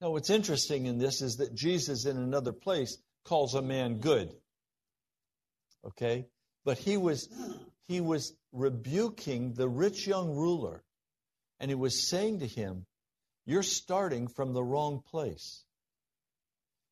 Now, 0.00 0.10
what's 0.10 0.30
interesting 0.30 0.86
in 0.86 0.98
this 0.98 1.22
is 1.22 1.36
that 1.36 1.54
Jesus, 1.54 2.06
in 2.06 2.16
another 2.16 2.52
place, 2.52 2.98
calls 3.24 3.54
a 3.54 3.62
man 3.62 3.98
good. 3.98 4.32
Okay? 5.84 6.26
But 6.64 6.78
he 6.78 6.96
was, 6.96 7.28
he 7.86 8.00
was 8.00 8.34
rebuking 8.52 9.54
the 9.54 9.68
rich 9.68 10.06
young 10.06 10.34
ruler, 10.34 10.82
and 11.60 11.70
he 11.70 11.74
was 11.74 12.08
saying 12.08 12.40
to 12.40 12.46
him, 12.46 12.86
You're 13.44 13.62
starting 13.62 14.28
from 14.28 14.54
the 14.54 14.62
wrong 14.62 15.02
place. 15.08 15.64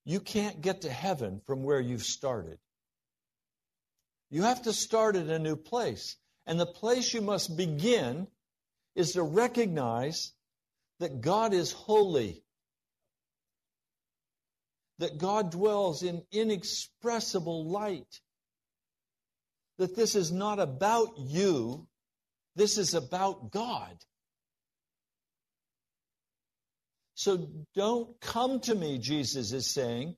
You 0.06 0.20
can't 0.20 0.62
get 0.62 0.82
to 0.82 0.90
heaven 0.90 1.42
from 1.44 1.62
where 1.62 1.80
you've 1.80 2.04
started. 2.04 2.58
You 4.30 4.44
have 4.44 4.62
to 4.62 4.72
start 4.72 5.16
at 5.16 5.26
a 5.26 5.38
new 5.38 5.56
place. 5.56 6.16
And 6.46 6.58
the 6.58 6.64
place 6.64 7.12
you 7.12 7.20
must 7.20 7.58
begin 7.58 8.26
is 8.94 9.12
to 9.12 9.22
recognize 9.22 10.32
that 11.00 11.20
God 11.20 11.52
is 11.52 11.72
holy 11.72 12.42
that 14.98 15.18
God 15.18 15.50
dwells 15.50 16.02
in 16.02 16.22
inexpressible 16.32 17.66
light. 17.66 18.20
That 19.78 19.94
this 19.94 20.14
is 20.14 20.32
not 20.32 20.58
about 20.58 21.18
you, 21.18 21.86
this 22.54 22.78
is 22.78 22.94
about 22.94 23.50
God. 23.50 23.96
So 27.16 27.48
don't 27.74 28.20
come 28.20 28.60
to 28.60 28.74
me, 28.74 28.98
Jesus 28.98 29.52
is 29.52 29.66
saying, 29.66 30.16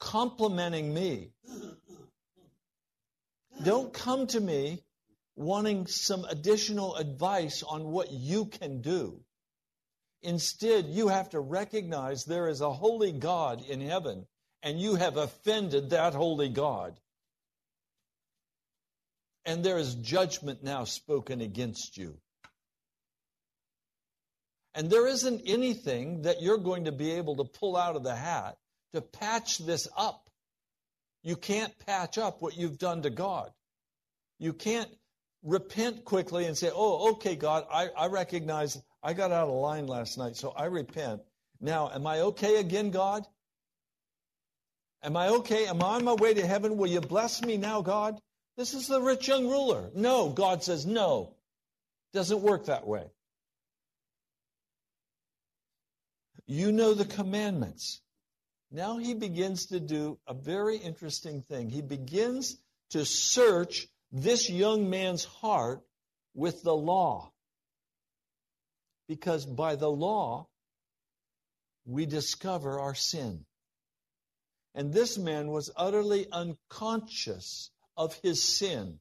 complimenting 0.00 0.92
me. 0.92 1.30
Don't 3.62 3.92
come 3.94 4.26
to 4.26 4.40
me 4.40 4.82
wanting 5.36 5.86
some 5.86 6.24
additional 6.24 6.96
advice 6.96 7.62
on 7.62 7.84
what 7.84 8.10
you 8.10 8.46
can 8.46 8.80
do. 8.80 9.20
Instead, 10.22 10.86
you 10.86 11.06
have 11.06 11.30
to 11.30 11.38
recognize 11.38 12.24
there 12.24 12.48
is 12.48 12.60
a 12.60 12.72
holy 12.72 13.12
God 13.12 13.62
in 13.64 13.80
heaven, 13.80 14.26
and 14.64 14.80
you 14.80 14.96
have 14.96 15.16
offended 15.16 15.90
that 15.90 16.14
holy 16.14 16.48
God. 16.48 16.98
And 19.46 19.62
there 19.62 19.78
is 19.78 19.94
judgment 19.94 20.64
now 20.64 20.82
spoken 20.82 21.40
against 21.40 21.96
you. 21.96 22.18
And 24.74 24.90
there 24.90 25.06
isn't 25.06 25.42
anything 25.46 26.22
that 26.22 26.42
you're 26.42 26.58
going 26.58 26.86
to 26.86 26.92
be 26.92 27.12
able 27.12 27.36
to 27.36 27.44
pull 27.44 27.76
out 27.76 27.96
of 27.96 28.02
the 28.02 28.14
hat 28.14 28.56
to 28.92 29.00
patch 29.00 29.58
this 29.58 29.86
up. 29.96 30.28
You 31.22 31.36
can't 31.36 31.72
patch 31.86 32.18
up 32.18 32.42
what 32.42 32.56
you've 32.56 32.78
done 32.78 33.02
to 33.02 33.10
God. 33.10 33.50
You 34.38 34.52
can't 34.52 34.90
repent 35.42 36.04
quickly 36.04 36.46
and 36.46 36.56
say, 36.56 36.70
oh, 36.74 37.12
okay, 37.12 37.36
God, 37.36 37.66
I, 37.72 37.88
I 37.96 38.06
recognize 38.08 38.82
I 39.02 39.12
got 39.12 39.30
out 39.30 39.48
of 39.48 39.54
line 39.54 39.86
last 39.86 40.18
night, 40.18 40.36
so 40.36 40.50
I 40.50 40.64
repent. 40.64 41.22
Now, 41.60 41.90
am 41.94 42.06
I 42.06 42.20
okay 42.20 42.56
again, 42.56 42.90
God? 42.90 43.24
Am 45.02 45.16
I 45.16 45.28
okay? 45.28 45.66
Am 45.66 45.82
I 45.82 45.96
on 45.96 46.04
my 46.04 46.14
way 46.14 46.34
to 46.34 46.46
heaven? 46.46 46.76
Will 46.78 46.88
you 46.88 47.00
bless 47.00 47.42
me 47.42 47.56
now, 47.58 47.82
God? 47.82 48.18
This 48.56 48.74
is 48.74 48.86
the 48.86 49.00
rich 49.00 49.28
young 49.28 49.48
ruler. 49.48 49.90
No, 49.94 50.30
God 50.30 50.64
says 50.64 50.86
no. 50.86 51.34
Doesn't 52.12 52.40
work 52.40 52.66
that 52.66 52.86
way. 52.86 53.04
You 56.46 56.72
know 56.72 56.94
the 56.94 57.04
commandments. 57.04 58.00
Now 58.70 58.98
he 58.98 59.14
begins 59.14 59.66
to 59.66 59.80
do 59.80 60.18
a 60.26 60.34
very 60.34 60.76
interesting 60.76 61.42
thing. 61.42 61.70
He 61.70 61.80
begins 61.80 62.56
to 62.90 63.04
search 63.04 63.86
this 64.12 64.50
young 64.50 64.90
man's 64.90 65.24
heart 65.24 65.82
with 66.34 66.62
the 66.62 66.74
law. 66.74 67.32
Because 69.08 69.46
by 69.46 69.76
the 69.76 69.90
law, 69.90 70.48
we 71.86 72.06
discover 72.06 72.80
our 72.80 72.94
sin. 72.94 73.44
And 74.74 74.92
this 74.92 75.16
man 75.16 75.48
was 75.48 75.70
utterly 75.76 76.26
unconscious 76.32 77.70
of 77.96 78.18
his 78.22 78.42
sin. 78.42 78.98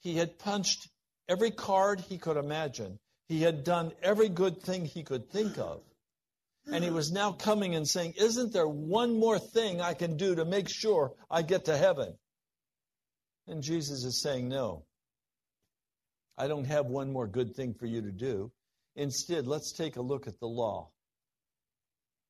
He 0.00 0.16
had 0.16 0.38
punched 0.38 0.88
every 1.28 1.50
card 1.50 2.00
he 2.00 2.18
could 2.18 2.36
imagine. 2.36 2.98
He 3.28 3.42
had 3.42 3.64
done 3.64 3.92
every 4.02 4.28
good 4.28 4.60
thing 4.60 4.84
he 4.84 5.02
could 5.02 5.30
think 5.30 5.58
of. 5.58 5.80
And 6.66 6.82
he 6.82 6.90
was 6.90 7.12
now 7.12 7.32
coming 7.32 7.74
and 7.74 7.86
saying, 7.86 8.14
Isn't 8.16 8.52
there 8.52 8.66
one 8.66 9.18
more 9.18 9.38
thing 9.38 9.80
I 9.80 9.94
can 9.94 10.16
do 10.16 10.36
to 10.36 10.44
make 10.44 10.68
sure 10.68 11.12
I 11.30 11.42
get 11.42 11.66
to 11.66 11.76
heaven? 11.76 12.14
And 13.46 13.62
Jesus 13.62 14.04
is 14.04 14.22
saying, 14.22 14.48
No. 14.48 14.84
I 16.36 16.48
don't 16.48 16.64
have 16.64 16.86
one 16.86 17.12
more 17.12 17.26
good 17.26 17.54
thing 17.54 17.74
for 17.74 17.86
you 17.86 18.02
to 18.02 18.10
do. 18.10 18.50
Instead, 18.96 19.46
let's 19.46 19.72
take 19.72 19.96
a 19.96 20.02
look 20.02 20.26
at 20.26 20.40
the 20.40 20.46
law. 20.46 20.90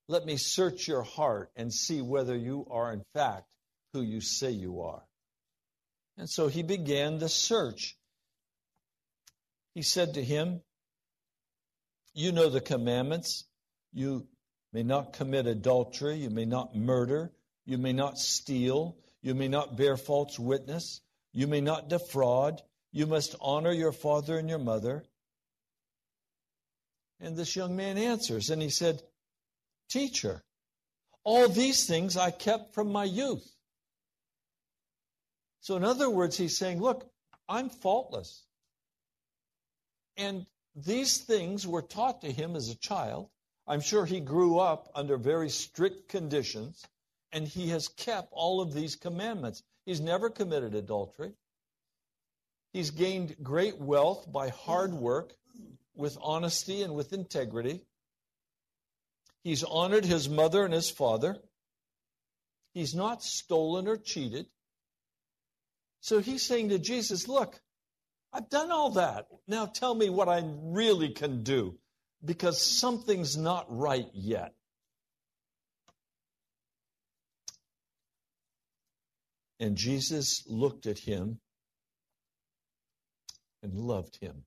Let 0.08 0.26
me 0.26 0.36
search 0.36 0.86
your 0.86 1.02
heart 1.02 1.50
and 1.56 1.72
see 1.72 2.02
whether 2.02 2.36
you 2.36 2.66
are, 2.70 2.92
in 2.92 3.02
fact, 3.14 3.46
who 3.92 4.02
you 4.02 4.20
say 4.20 4.50
you 4.50 4.82
are. 4.82 5.02
And 6.18 6.28
so 6.28 6.48
he 6.48 6.62
began 6.62 7.18
the 7.18 7.28
search. 7.28 7.96
He 9.74 9.82
said 9.82 10.14
to 10.14 10.24
him, 10.24 10.60
You 12.12 12.32
know 12.32 12.50
the 12.50 12.60
commandments. 12.60 13.44
You 13.94 14.26
may 14.72 14.82
not 14.82 15.12
commit 15.12 15.46
adultery. 15.46 16.16
You 16.16 16.30
may 16.30 16.44
not 16.44 16.74
murder. 16.74 17.32
You 17.64 17.78
may 17.78 17.92
not 17.92 18.18
steal. 18.18 18.98
You 19.22 19.34
may 19.34 19.48
not 19.48 19.76
bear 19.76 19.96
false 19.96 20.38
witness. 20.38 21.00
You 21.32 21.46
may 21.46 21.60
not 21.60 21.88
defraud. 21.88 22.60
You 22.92 23.06
must 23.06 23.36
honor 23.40 23.72
your 23.72 23.92
father 23.92 24.36
and 24.36 24.48
your 24.48 24.58
mother. 24.58 25.04
And 27.20 27.36
this 27.36 27.56
young 27.56 27.76
man 27.76 27.96
answers, 27.96 28.50
and 28.50 28.60
he 28.60 28.68
said, 28.68 29.00
Teacher, 29.88 30.42
all 31.22 31.48
these 31.48 31.86
things 31.86 32.16
I 32.16 32.30
kept 32.30 32.74
from 32.74 32.92
my 32.92 33.04
youth. 33.04 33.48
So, 35.60 35.76
in 35.76 35.84
other 35.84 36.10
words, 36.10 36.36
he's 36.36 36.58
saying, 36.58 36.80
Look, 36.80 37.08
I'm 37.48 37.70
faultless. 37.70 38.44
And 40.16 40.46
these 40.74 41.18
things 41.18 41.66
were 41.66 41.82
taught 41.82 42.22
to 42.22 42.32
him 42.32 42.56
as 42.56 42.68
a 42.68 42.76
child. 42.76 43.30
I'm 43.66 43.80
sure 43.80 44.04
he 44.04 44.20
grew 44.20 44.58
up 44.58 44.90
under 44.94 45.16
very 45.16 45.48
strict 45.48 46.08
conditions 46.08 46.84
and 47.32 47.48
he 47.48 47.68
has 47.70 47.88
kept 47.88 48.28
all 48.32 48.60
of 48.60 48.72
these 48.72 48.94
commandments. 48.96 49.62
He's 49.86 50.00
never 50.00 50.30
committed 50.30 50.74
adultery. 50.74 51.32
He's 52.72 52.90
gained 52.90 53.36
great 53.42 53.78
wealth 53.78 54.30
by 54.30 54.48
hard 54.48 54.92
work 54.92 55.34
with 55.94 56.18
honesty 56.20 56.82
and 56.82 56.94
with 56.94 57.12
integrity. 57.12 57.82
He's 59.42 59.64
honored 59.64 60.04
his 60.04 60.28
mother 60.28 60.64
and 60.64 60.74
his 60.74 60.90
father. 60.90 61.36
He's 62.72 62.94
not 62.94 63.22
stolen 63.22 63.86
or 63.86 63.96
cheated. 63.96 64.46
So 66.00 66.18
he's 66.18 66.42
saying 66.42 66.70
to 66.70 66.78
Jesus, 66.78 67.28
Look, 67.28 67.60
I've 68.32 68.50
done 68.50 68.70
all 68.70 68.90
that. 68.90 69.26
Now 69.46 69.66
tell 69.66 69.94
me 69.94 70.10
what 70.10 70.28
I 70.28 70.42
really 70.44 71.10
can 71.10 71.42
do 71.42 71.78
because 72.24 72.60
something's 72.60 73.36
not 73.36 73.66
right 73.68 74.08
yet. 74.12 74.54
And 79.60 79.76
Jesus 79.76 80.44
looked 80.46 80.86
at 80.86 80.98
him 80.98 81.40
and 83.62 83.74
loved 83.74 84.18
him. 84.20 84.44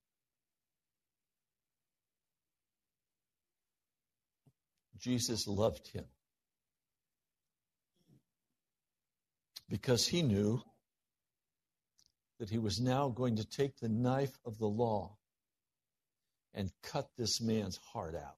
Jesus 4.99 5.47
loved 5.47 5.87
him 5.87 6.05
because 9.69 10.07
he 10.07 10.21
knew 10.21 10.61
that 12.39 12.49
he 12.49 12.57
was 12.57 12.79
now 12.79 13.09
going 13.09 13.35
to 13.37 13.45
take 13.45 13.77
the 13.77 13.89
knife 13.89 14.37
of 14.45 14.57
the 14.57 14.67
law 14.67 15.16
and 16.57 16.71
cut 16.81 17.07
this 17.17 17.39
man's 17.39 17.77
heart 17.93 18.15
out. 18.15 18.35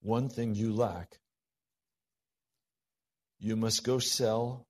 One 0.00 0.30
thing 0.30 0.54
you 0.54 0.72
lack. 0.72 1.20
You 3.38 3.56
must 3.56 3.84
go 3.84 3.98
sell 3.98 4.66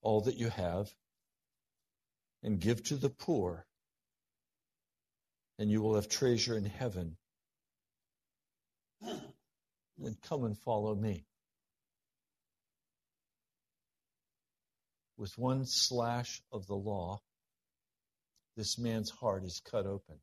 all 0.00 0.22
that 0.22 0.36
you 0.36 0.48
have 0.48 0.90
and 2.42 2.58
give 2.58 2.82
to 2.84 2.96
the 2.96 3.10
poor 3.10 3.66
and 5.58 5.70
you 5.70 5.82
will 5.82 5.96
have 5.96 6.08
treasure 6.08 6.56
in 6.56 6.64
heaven. 6.64 7.18
Then 9.02 10.16
come 10.22 10.44
and 10.44 10.56
follow 10.56 10.94
me. 10.94 11.26
With 15.18 15.36
one 15.36 15.66
slash 15.66 16.42
of 16.50 16.66
the 16.66 16.74
law, 16.74 17.20
this 18.56 18.78
man's 18.78 19.10
heart 19.10 19.44
is 19.44 19.60
cut 19.70 19.86
open. 19.86 20.16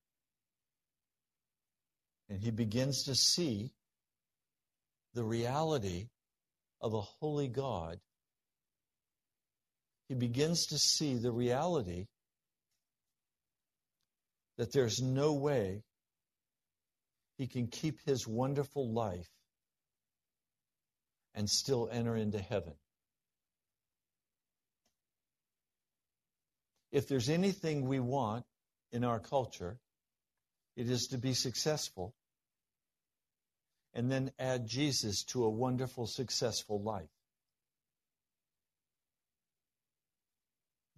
And 2.30 2.40
he 2.40 2.52
begins 2.52 3.04
to 3.04 3.16
see 3.16 3.74
the 5.14 5.24
reality 5.24 6.08
of 6.82 6.94
a 6.94 7.02
holy 7.02 7.48
God. 7.48 8.00
He 10.10 10.16
begins 10.16 10.68
to 10.68 10.78
see 10.78 11.16
the 11.16 11.32
reality 11.32 12.08
that 14.58 14.72
there's 14.72 15.02
no 15.02 15.34
way 15.34 15.84
he 17.38 17.48
can 17.48 17.68
keep 17.68 18.00
his 18.06 18.28
wonderful 18.28 18.92
life 18.92 19.30
and 21.34 21.50
still 21.50 21.90
enter 21.92 22.16
into 22.16 22.40
heaven. 22.40 22.74
If 26.94 27.08
there's 27.08 27.28
anything 27.28 27.88
we 27.88 28.00
want 28.00 28.46
in 28.92 29.04
our 29.04 29.20
culture, 29.20 29.80
it 30.78 30.92
is 30.92 31.08
to 31.08 31.18
be 31.18 31.34
successful 31.34 32.14
and 33.96 34.12
then 34.12 34.32
add 34.38 34.68
Jesus 34.68 35.24
to 35.26 35.44
a 35.44 35.50
wonderful, 35.50 36.06
successful 36.06 36.80
life. 36.84 37.10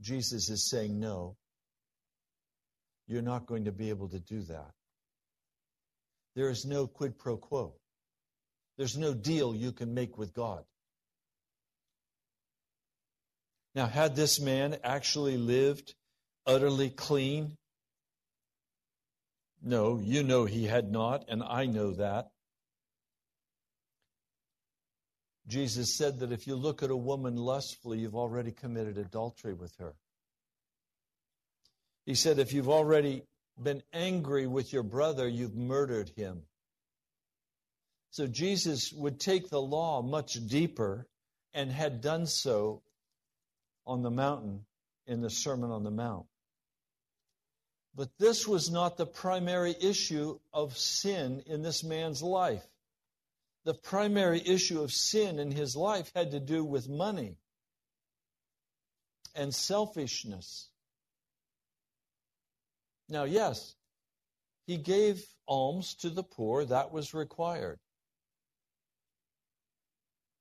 Jesus 0.01 0.49
is 0.49 0.69
saying, 0.69 0.99
no, 0.99 1.37
you're 3.07 3.21
not 3.21 3.45
going 3.45 3.63
to 3.63 3.71
be 3.71 3.87
able 3.87 4.09
to 4.09 4.19
do 4.19 4.41
that. 4.41 4.71
There 6.35 6.49
is 6.49 6.65
no 6.65 6.87
quid 6.87 7.17
pro 7.17 7.37
quo. 7.37 7.73
There's 8.77 8.97
no 8.97 9.13
deal 9.13 9.55
you 9.55 9.71
can 9.71 9.93
make 9.93 10.17
with 10.17 10.33
God. 10.33 10.65
Now, 13.75 13.87
had 13.87 14.15
this 14.15 14.39
man 14.39 14.77
actually 14.83 15.35
lived 15.35 15.95
utterly 16.47 16.89
clean? 16.89 17.57
No, 19.61 19.99
you 20.01 20.23
know 20.23 20.45
he 20.45 20.65
had 20.65 20.89
not, 20.89 21.25
and 21.27 21.43
I 21.43 21.65
know 21.65 21.91
that. 21.91 22.29
Jesus 25.47 25.93
said 25.93 26.19
that 26.19 26.31
if 26.31 26.47
you 26.47 26.55
look 26.55 26.81
at 26.83 26.89
a 26.89 26.95
woman 26.95 27.35
lustfully, 27.35 27.99
you've 27.99 28.15
already 28.15 28.51
committed 28.51 28.97
adultery 28.97 29.53
with 29.53 29.75
her. 29.77 29.93
He 32.05 32.15
said, 32.15 32.39
if 32.39 32.53
you've 32.53 32.69
already 32.69 33.23
been 33.61 33.83
angry 33.91 34.47
with 34.47 34.71
your 34.71 34.83
brother, 34.83 35.27
you've 35.27 35.55
murdered 35.55 36.09
him. 36.15 36.43
So 38.11 38.25
Jesus 38.25 38.93
would 38.93 39.19
take 39.19 39.49
the 39.49 39.61
law 39.61 40.01
much 40.01 40.33
deeper 40.47 41.07
and 41.53 41.71
had 41.71 42.01
done 42.01 42.25
so 42.25 42.81
on 43.85 44.01
the 44.01 44.11
mountain 44.11 44.65
in 45.05 45.21
the 45.21 45.29
Sermon 45.29 45.71
on 45.71 45.83
the 45.83 45.91
Mount. 45.91 46.25
But 47.95 48.09
this 48.19 48.47
was 48.47 48.69
not 48.69 48.97
the 48.97 49.05
primary 49.05 49.75
issue 49.79 50.39
of 50.53 50.77
sin 50.77 51.43
in 51.45 51.61
this 51.61 51.83
man's 51.83 52.21
life. 52.21 52.65
The 53.63 53.73
primary 53.73 54.41
issue 54.45 54.81
of 54.81 54.91
sin 54.91 55.39
in 55.39 55.51
his 55.51 55.75
life 55.75 56.11
had 56.15 56.31
to 56.31 56.39
do 56.39 56.63
with 56.63 56.89
money 56.89 57.37
and 59.33 59.53
selfishness 59.53 60.69
now, 63.07 63.25
yes, 63.25 63.75
he 64.65 64.77
gave 64.77 65.23
alms 65.47 65.95
to 65.95 66.09
the 66.09 66.23
poor, 66.23 66.65
that 66.65 66.91
was 66.91 67.13
required. 67.13 67.79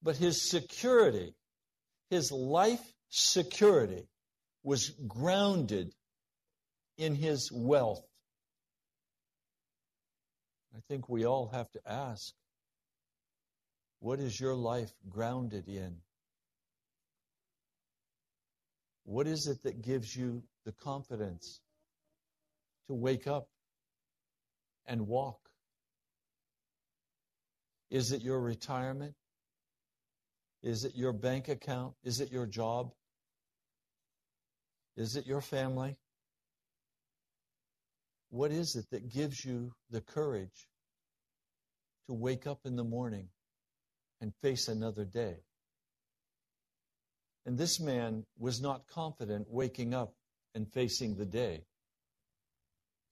But 0.03 0.17
his 0.17 0.49
security, 0.49 1.35
his 2.11 2.33
life 2.33 2.93
security, 3.09 4.09
was 4.63 4.91
grounded 5.07 5.95
in 6.97 7.15
his 7.15 7.51
wealth. 7.53 8.05
I 10.75 10.81
think 10.89 11.09
we 11.09 11.25
all 11.25 11.49
have 11.49 11.71
to 11.73 11.81
ask 11.87 12.33
what 14.01 14.21
is 14.21 14.39
your 14.39 14.55
life 14.55 14.93
grounded 15.09 15.69
in? 15.69 15.97
What 19.05 19.27
is 19.27 19.47
it 19.47 19.63
that 19.63 19.83
gives 19.83 20.15
you 20.15 20.43
the 20.65 20.73
confidence 20.73 21.61
to 22.87 22.95
wake 22.95 23.27
up 23.27 23.49
and 24.87 25.07
walk? 25.07 25.39
Is 27.91 28.13
it 28.13 28.23
your 28.23 28.41
retirement? 28.41 29.15
Is 30.65 30.87
it 30.87 30.97
your 30.97 31.13
bank 31.13 31.49
account? 31.49 31.93
Is 32.05 32.21
it 32.21 32.33
your 32.33 32.47
job? 32.47 32.91
Is 34.97 35.15
it 35.15 35.27
your 35.27 35.43
family? 35.43 35.99
What 38.31 38.51
is 38.51 38.75
it 38.75 38.89
that 38.91 39.13
gives 39.13 39.45
you 39.45 39.75
the 39.91 40.01
courage 40.01 40.69
to 42.07 42.15
wake 42.15 42.47
up 42.47 42.61
in 42.65 42.77
the 42.77 42.83
morning 42.83 43.29
and 44.23 44.33
face 44.41 44.69
another 44.69 45.05
day? 45.05 45.37
And 47.45 47.59
this 47.59 47.79
man 47.79 48.25
was 48.39 48.63
not 48.63 48.87
confident 48.87 49.47
waking 49.51 49.93
up 49.93 50.15
and 50.55 50.67
facing 50.73 51.15
the 51.15 51.27
day. 51.27 51.67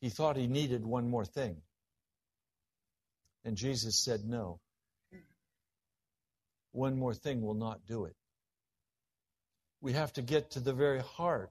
He 0.01 0.09
thought 0.09 0.39
he 0.39 0.47
needed 0.47 0.87
one 0.87 1.11
more 1.11 1.27
thing. 1.27 1.59
And 3.45 3.59
Jesus 3.59 4.03
said, 4.03 4.25
No. 4.25 4.59
One 6.73 6.99
more 6.99 7.15
thing 7.15 7.43
will 7.43 7.55
not 7.55 7.87
do 7.87 8.07
it. 8.07 8.17
We 9.81 9.93
have 9.93 10.13
to 10.15 10.23
get 10.23 10.53
to 10.53 10.61
the 10.61 10.73
very 10.73 11.01
heart 11.01 11.51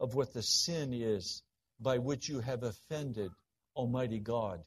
of 0.00 0.14
what 0.14 0.32
the 0.32 0.42
sin 0.42 0.92
is 0.92 1.42
by 1.80 1.98
which 1.98 2.28
you 2.28 2.40
have 2.40 2.62
offended 2.62 3.30
Almighty 3.76 4.18
God. 4.18 4.62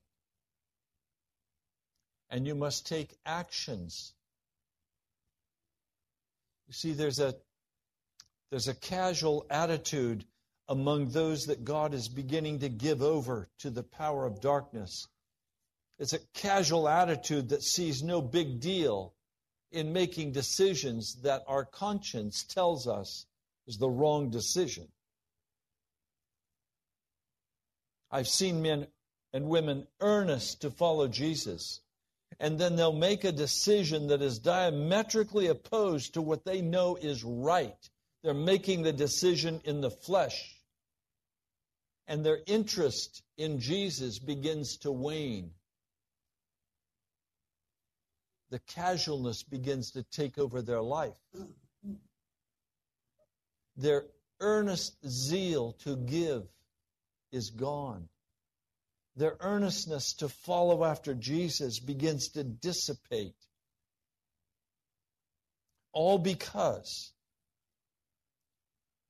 And 2.29 2.47
you 2.47 2.55
must 2.55 2.87
take 2.87 3.15
actions. 3.25 4.13
You 6.67 6.73
see, 6.73 6.93
there's 6.93 7.19
a 7.19 7.35
there's 8.49 8.67
a 8.67 8.73
casual 8.73 9.45
attitude 9.49 10.25
among 10.67 11.09
those 11.09 11.45
that 11.45 11.65
God 11.65 11.93
is 11.93 12.07
beginning 12.07 12.59
to 12.59 12.69
give 12.69 13.01
over 13.01 13.49
to 13.59 13.69
the 13.69 13.83
power 13.83 14.25
of 14.25 14.41
darkness. 14.41 15.07
It's 15.99 16.13
a 16.13 16.19
casual 16.33 16.87
attitude 16.87 17.49
that 17.49 17.63
sees 17.63 18.03
no 18.03 18.21
big 18.21 18.59
deal 18.59 19.13
in 19.71 19.93
making 19.93 20.31
decisions 20.31 21.15
that 21.23 21.43
our 21.47 21.65
conscience 21.65 22.43
tells 22.43 22.87
us 22.87 23.25
is 23.67 23.77
the 23.77 23.89
wrong 23.89 24.29
decision. 24.29 24.87
I've 28.11 28.27
seen 28.27 28.61
men 28.61 28.87
and 29.33 29.49
women 29.49 29.87
earnest 29.99 30.61
to 30.61 30.71
follow 30.71 31.07
Jesus, 31.07 31.81
and 32.39 32.57
then 32.57 32.75
they'll 32.75 32.93
make 32.93 33.23
a 33.23 33.31
decision 33.31 34.07
that 34.07 34.21
is 34.21 34.39
diametrically 34.39 35.47
opposed 35.47 36.13
to 36.13 36.21
what 36.21 36.45
they 36.45 36.61
know 36.61 36.95
is 36.95 37.23
right. 37.23 37.89
They're 38.23 38.33
making 38.33 38.83
the 38.83 38.93
decision 38.93 39.61
in 39.65 39.81
the 39.81 39.91
flesh, 39.91 40.55
and 42.07 42.25
their 42.25 42.39
interest 42.45 43.23
in 43.37 43.59
Jesus 43.59 44.19
begins 44.19 44.77
to 44.77 44.91
wane. 44.91 45.51
The 48.51 48.59
casualness 48.59 49.43
begins 49.43 49.91
to 49.91 50.03
take 50.03 50.37
over 50.37 50.61
their 50.61 50.81
life. 50.81 51.17
Their 53.75 54.05
earnest 54.39 54.95
zeal 55.07 55.73
to 55.83 55.95
give 55.95 56.43
is 57.31 57.49
gone. 57.49 58.07
Their 59.15 59.37
earnestness 59.39 60.13
to 60.15 60.29
follow 60.29 60.83
after 60.83 61.13
Jesus 61.13 61.79
begins 61.79 62.29
to 62.29 62.43
dissipate. 62.43 63.35
All 65.93 66.17
because 66.17 67.13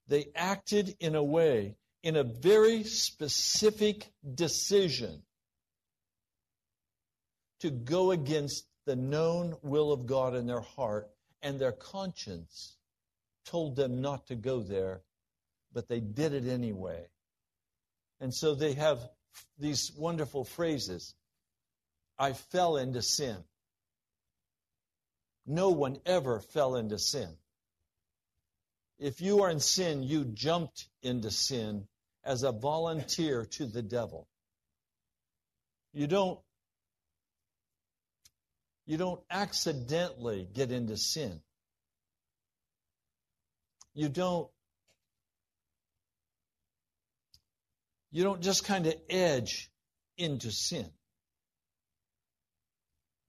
they 0.08 0.28
acted 0.36 0.96
in 1.00 1.16
a 1.16 1.24
way, 1.24 1.76
in 2.04 2.16
a 2.16 2.24
very 2.24 2.84
specific 2.84 4.12
decision 4.36 5.24
to 7.62 7.72
go 7.72 8.12
against 8.12 8.68
the 8.86 8.96
known 8.96 9.56
will 9.62 9.92
of 9.92 10.06
God 10.06 10.36
in 10.36 10.48
their 10.48 10.62
heart, 10.62 11.10
and 11.42 11.60
their 11.60 11.72
conscience 11.72 12.78
told 13.46 13.76
them 13.76 14.02
not 14.02 14.28
to 14.28 14.36
go 14.36 14.62
there, 14.62 15.02
but 15.74 15.88
they 15.88 16.00
did 16.00 16.34
it 16.34 16.48
anyway. 16.48 17.06
And 18.20 18.34
so 18.34 18.56
they 18.56 18.74
have 18.74 19.00
these 19.60 19.92
wonderful 19.98 20.44
phrases 20.44 21.14
I 22.18 22.34
fell 22.34 22.78
into 22.78 23.02
sin. 23.02 23.38
No 25.46 25.70
one 25.72 25.98
ever 26.06 26.40
fell 26.40 26.76
into 26.76 26.98
sin. 26.98 27.30
If 28.98 29.20
you 29.20 29.42
are 29.42 29.50
in 29.50 29.60
sin, 29.60 30.04
you 30.04 30.24
jumped 30.24 30.88
into 31.04 31.30
sin 31.30 31.88
as 32.24 32.44
a 32.44 32.52
volunteer 32.52 33.46
to 33.46 33.66
the 33.66 33.82
devil. 33.82 34.28
You 35.94 36.08
don't 36.08 36.40
you 38.86 38.98
don't 38.98 39.22
accidentally 39.30 40.48
get 40.54 40.72
into 40.72 40.98
sin. 40.98 41.42
You 43.94 44.10
don't 44.10 44.50
you 48.12 48.24
don't 48.24 48.42
just 48.42 48.64
kind 48.64 48.88
of 48.88 48.96
edge 49.10 49.70
into 50.18 50.52
sin. 50.52 50.90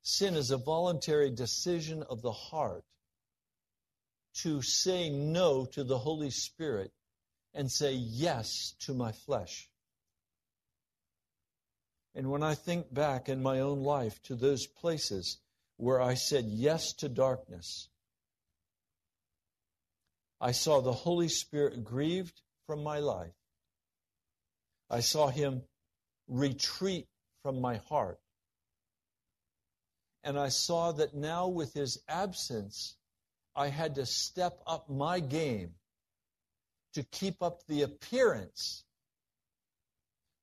Sin 0.03 0.35
is 0.35 0.51
a 0.51 0.57
voluntary 0.57 1.31
decision 1.31 2.05
of 2.09 2.23
the 2.23 2.33
heart 2.33 2.85
to 4.43 4.63
say 4.63 5.09
no 5.09 5.65
to 5.65 5.83
the 5.83 5.99
Holy 5.99 6.31
Spirit 6.31 6.93
and 7.55 7.71
say 7.71 7.93
yes 7.93 8.75
to 8.81 8.95
my 8.95 9.11
flesh. 9.11 9.69
And 12.15 12.31
when 12.31 12.43
I 12.43 12.55
think 12.55 12.93
back 12.93 13.29
in 13.29 13.43
my 13.43 13.61
own 13.61 13.83
life 13.83 14.23
to 14.25 14.35
those 14.35 14.67
places 14.67 15.39
where 15.77 16.01
I 16.01 16.15
said 16.15 16.47
yes 16.47 16.93
to 16.95 17.09
darkness, 17.09 17.89
I 20.41 20.53
saw 20.53 20.81
the 20.81 20.93
Holy 20.93 21.29
Spirit 21.29 21.85
grieved 21.85 22.41
from 22.67 22.83
my 22.83 22.99
life. 22.99 23.33
I 24.91 25.01
saw 25.01 25.29
him 25.29 25.63
retreat 26.29 27.09
from 27.43 27.61
my 27.61 27.77
heart. 27.89 28.19
And 30.23 30.39
I 30.39 30.49
saw 30.49 30.93
that 30.93 31.15
now, 31.15 31.49
with 31.49 31.73
his 31.73 32.03
absence, 32.09 32.97
I 33.55 33.69
had 33.69 33.95
to 33.95 34.07
step 34.07 34.61
up 34.67 34.91
my 34.91 35.21
game 35.21 35.75
to 36.95 37.03
keep 37.05 37.43
up 37.43 37.65
the 37.67 37.83
appearance. 37.83 38.85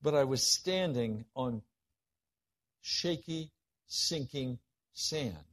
But 0.02 0.16
I 0.16 0.24
was 0.24 0.42
standing 0.42 1.26
on 1.36 1.62
shaky, 2.82 3.52
sinking 3.88 4.60
sand 4.94 5.46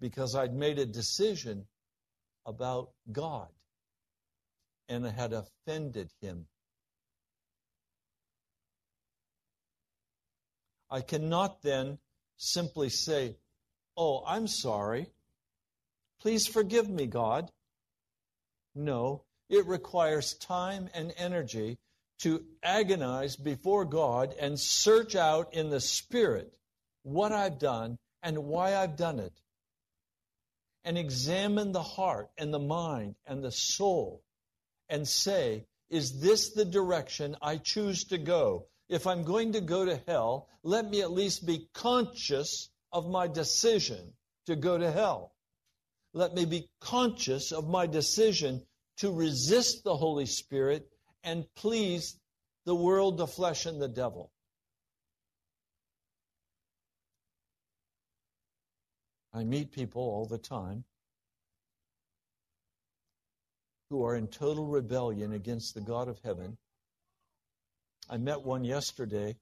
because 0.00 0.34
I'd 0.34 0.54
made 0.54 0.78
a 0.78 0.86
decision 0.86 1.66
about 2.44 2.90
God 3.10 3.48
and 4.88 5.06
I 5.06 5.10
had 5.10 5.32
offended 5.32 6.10
him. 6.20 6.46
I 10.90 11.00
cannot 11.00 11.62
then 11.62 11.98
simply 12.36 12.90
say, 12.90 13.36
Oh, 13.96 14.22
I'm 14.26 14.46
sorry. 14.46 15.06
Please 16.20 16.46
forgive 16.46 16.88
me, 16.88 17.06
God. 17.06 17.50
No, 18.74 19.24
it 19.48 19.66
requires 19.66 20.34
time 20.34 20.88
and 20.94 21.12
energy 21.16 21.78
to 22.20 22.44
agonize 22.62 23.36
before 23.36 23.84
God 23.84 24.34
and 24.40 24.58
search 24.58 25.14
out 25.14 25.52
in 25.54 25.68
the 25.68 25.80
Spirit 25.80 26.54
what 27.02 27.32
I've 27.32 27.58
done 27.58 27.98
and 28.22 28.44
why 28.44 28.76
I've 28.76 28.96
done 28.96 29.18
it. 29.18 29.32
And 30.84 30.98
examine 30.98 31.72
the 31.72 31.82
heart 31.82 32.30
and 32.36 32.52
the 32.52 32.58
mind 32.58 33.14
and 33.26 33.42
the 33.42 33.52
soul 33.52 34.22
and 34.88 35.06
say, 35.06 35.66
is 35.90 36.20
this 36.20 36.50
the 36.50 36.64
direction 36.64 37.36
I 37.40 37.58
choose 37.58 38.04
to 38.04 38.18
go? 38.18 38.66
If 38.88 39.06
I'm 39.06 39.22
going 39.22 39.52
to 39.52 39.60
go 39.60 39.84
to 39.84 40.00
hell, 40.06 40.48
let 40.62 40.90
me 40.90 41.02
at 41.02 41.12
least 41.12 41.46
be 41.46 41.68
conscious 41.72 42.70
of 42.92 43.08
my 43.08 43.28
decision 43.28 44.12
to 44.46 44.56
go 44.56 44.76
to 44.76 44.90
hell. 44.90 45.34
Let 46.14 46.34
me 46.34 46.44
be 46.44 46.68
conscious 46.80 47.52
of 47.52 47.68
my 47.68 47.86
decision 47.86 48.62
to 48.98 49.12
resist 49.12 49.84
the 49.84 49.96
Holy 49.96 50.26
Spirit 50.26 50.88
and 51.22 51.46
please 51.54 52.16
the 52.64 52.74
world, 52.74 53.16
the 53.16 53.26
flesh, 53.26 53.66
and 53.66 53.80
the 53.80 53.88
devil. 53.88 54.31
I 59.34 59.44
meet 59.44 59.72
people 59.72 60.02
all 60.02 60.26
the 60.26 60.38
time 60.38 60.84
who 63.88 64.04
are 64.04 64.16
in 64.16 64.26
total 64.26 64.66
rebellion 64.66 65.32
against 65.32 65.74
the 65.74 65.80
God 65.80 66.08
of 66.08 66.18
heaven. 66.24 66.56
I 68.08 68.16
met 68.16 68.42
one 68.42 68.64
yesterday. 68.64 69.36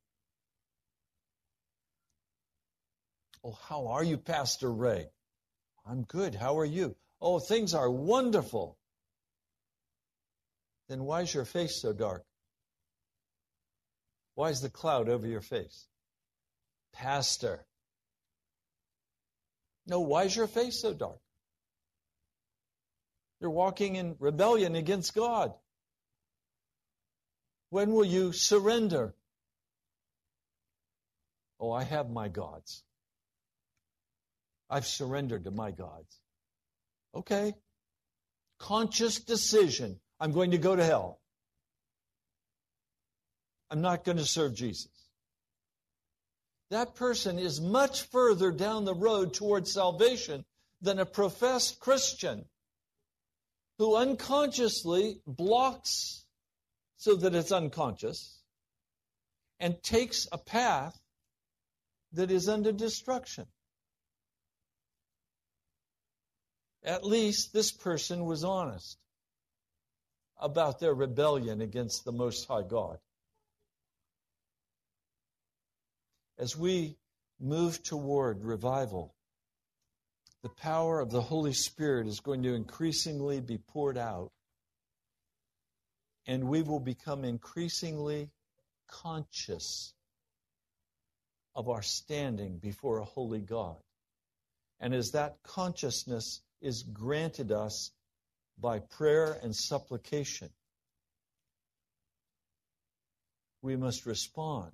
Oh, 3.42 3.57
how 3.68 3.88
are 3.88 4.05
you, 4.05 4.16
Pastor 4.16 4.72
Ray? 4.72 5.07
I'm 5.87 6.03
good. 6.03 6.35
How 6.35 6.59
are 6.59 6.64
you? 6.64 6.96
Oh, 7.20 7.38
things 7.38 7.74
are 7.74 7.90
wonderful. 7.90 8.76
Then 10.88 11.05
why 11.05 11.22
is 11.22 11.33
your 11.33 11.44
face 11.44 11.81
so 11.81 11.92
dark? 11.92 12.24
Why 14.35 14.50
is 14.50 14.61
the 14.61 14.70
cloud 14.70 15.09
over 15.09 15.26
your 15.26 15.40
face? 15.40 15.87
Pastor. 16.92 17.64
No, 19.90 19.98
why 19.98 20.22
is 20.22 20.37
your 20.37 20.46
face 20.46 20.81
so 20.81 20.94
dark? 20.94 21.18
You're 23.40 23.50
walking 23.50 23.96
in 23.96 24.14
rebellion 24.20 24.76
against 24.76 25.16
God. 25.16 25.53
When 27.70 27.92
will 27.92 28.05
you 28.05 28.33
surrender? 28.33 29.16
Oh, 31.59 31.72
I 31.72 31.83
have 31.83 32.09
my 32.09 32.29
gods. 32.29 32.85
I've 34.70 34.87
surrendered 34.87 35.42
to 35.44 35.50
my 35.50 35.72
gods. 35.72 36.20
Okay. 37.12 37.55
Conscious 38.61 39.18
decision. 39.18 39.98
I'm 40.20 40.31
going 40.31 40.53
to 40.53 40.59
go 40.59 40.76
to 40.76 40.85
hell. 40.85 41.18
I'm 43.72 43.81
not 43.81 44.05
going 44.05 44.18
to 44.18 44.24
serve 44.24 44.55
Jesus. 44.55 44.99
That 46.70 46.94
person 46.94 47.38
is 47.38 47.61
much 47.61 48.02
further 48.02 48.52
down 48.52 48.85
the 48.85 48.94
road 48.94 49.35
towards 49.35 49.72
salvation 49.72 50.44
than 50.80 50.98
a 50.98 51.06
professed 51.06 51.80
Christian 51.80 52.44
who 53.78 53.96
unconsciously 53.96 55.20
blocks 55.26 56.24
so 56.96 57.16
that 57.16 57.35
it's 57.35 57.50
unconscious 57.50 58.40
and 59.59 59.83
takes 59.83 60.28
a 60.30 60.38
path 60.38 60.98
that 62.12 62.30
is 62.30 62.48
under 62.48 62.72
destruction. 62.72 63.46
At 66.83 67.04
least 67.04 67.52
this 67.52 67.72
person 67.72 68.24
was 68.24 68.44
honest 68.44 68.98
about 70.38 70.78
their 70.78 70.94
rebellion 70.94 71.61
against 71.61 72.04
the 72.04 72.12
Most 72.12 72.46
High 72.46 72.62
God. 72.62 72.98
As 76.40 76.57
we 76.57 76.96
move 77.38 77.83
toward 77.83 78.44
revival, 78.44 79.14
the 80.42 80.48
power 80.48 80.98
of 80.98 81.11
the 81.11 81.20
Holy 81.20 81.53
Spirit 81.53 82.07
is 82.07 82.20
going 82.20 82.42
to 82.44 82.55
increasingly 82.55 83.42
be 83.42 83.59
poured 83.59 83.98
out, 83.98 84.33
and 86.26 86.48
we 86.48 86.62
will 86.62 86.81
become 86.81 87.26
increasingly 87.26 88.31
conscious 88.88 89.92
of 91.55 91.68
our 91.68 91.83
standing 91.83 92.57
before 92.57 93.00
a 93.00 93.05
holy 93.05 93.42
God. 93.42 93.76
And 94.81 94.94
as 94.94 95.11
that 95.11 95.42
consciousness 95.42 96.40
is 96.62 96.85
granted 96.85 97.53
us 97.53 97.90
by 98.59 98.79
prayer 98.79 99.38
and 99.42 99.55
supplication, 99.55 100.48
we 103.61 103.76
must 103.76 104.07
respond 104.07 104.72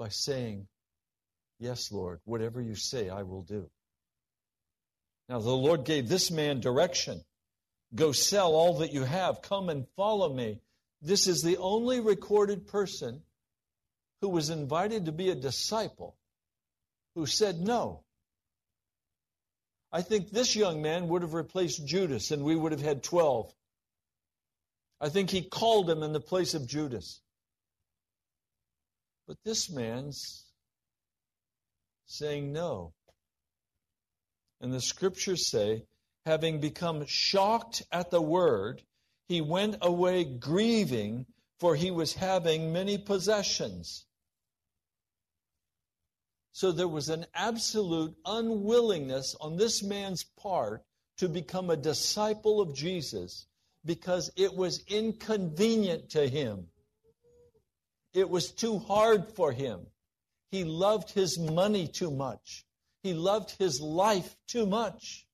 by 0.00 0.08
saying, 0.08 0.66
Yes, 1.58 1.92
Lord, 1.92 2.20
whatever 2.24 2.62
you 2.62 2.74
say, 2.74 3.10
I 3.10 3.22
will 3.22 3.42
do. 3.42 3.68
Now, 5.28 5.40
the 5.40 5.50
Lord 5.50 5.84
gave 5.84 6.08
this 6.08 6.30
man 6.30 6.58
direction 6.58 7.22
Go 7.94 8.12
sell 8.12 8.54
all 8.54 8.78
that 8.78 8.92
you 8.92 9.02
have, 9.02 9.42
come 9.42 9.68
and 9.68 9.86
follow 9.96 10.32
me. 10.32 10.60
This 11.02 11.26
is 11.26 11.42
the 11.42 11.56
only 11.58 12.00
recorded 12.00 12.68
person 12.68 13.20
who 14.20 14.28
was 14.28 14.48
invited 14.48 15.06
to 15.06 15.12
be 15.12 15.28
a 15.28 15.34
disciple 15.34 16.16
who 17.16 17.26
said 17.26 17.58
no. 17.58 18.04
I 19.92 20.02
think 20.02 20.30
this 20.30 20.54
young 20.54 20.80
man 20.80 21.08
would 21.08 21.22
have 21.22 21.34
replaced 21.34 21.84
Judas 21.84 22.30
and 22.30 22.44
we 22.44 22.54
would 22.54 22.70
have 22.70 22.80
had 22.80 23.02
12. 23.02 23.52
I 25.00 25.08
think 25.08 25.30
he 25.30 25.42
called 25.42 25.90
him 25.90 26.04
in 26.04 26.12
the 26.12 26.20
place 26.20 26.54
of 26.54 26.68
Judas. 26.68 27.20
But 29.30 29.44
this 29.44 29.70
man's 29.70 30.44
saying 32.06 32.52
no. 32.52 32.94
And 34.60 34.72
the 34.72 34.80
scriptures 34.80 35.48
say, 35.48 35.84
having 36.26 36.58
become 36.58 37.06
shocked 37.06 37.84
at 37.92 38.10
the 38.10 38.20
word, 38.20 38.82
he 39.28 39.40
went 39.40 39.76
away 39.82 40.24
grieving, 40.24 41.26
for 41.60 41.76
he 41.76 41.92
was 41.92 42.12
having 42.12 42.72
many 42.72 42.98
possessions. 42.98 44.04
So 46.50 46.72
there 46.72 46.88
was 46.88 47.08
an 47.08 47.24
absolute 47.32 48.16
unwillingness 48.26 49.36
on 49.40 49.56
this 49.56 49.80
man's 49.80 50.24
part 50.24 50.82
to 51.18 51.28
become 51.28 51.70
a 51.70 51.76
disciple 51.76 52.60
of 52.60 52.74
Jesus 52.74 53.46
because 53.84 54.32
it 54.34 54.52
was 54.52 54.82
inconvenient 54.88 56.10
to 56.10 56.28
him. 56.28 56.69
It 58.12 58.28
was 58.28 58.50
too 58.50 58.78
hard 58.78 59.28
for 59.36 59.52
him. 59.52 59.86
He 60.50 60.64
loved 60.64 61.10
his 61.10 61.38
money 61.38 61.86
too 61.86 62.10
much. 62.10 62.64
He 63.02 63.14
loved 63.14 63.50
his 63.58 63.80
life 63.80 64.36
too 64.48 64.66
much. 64.66 65.26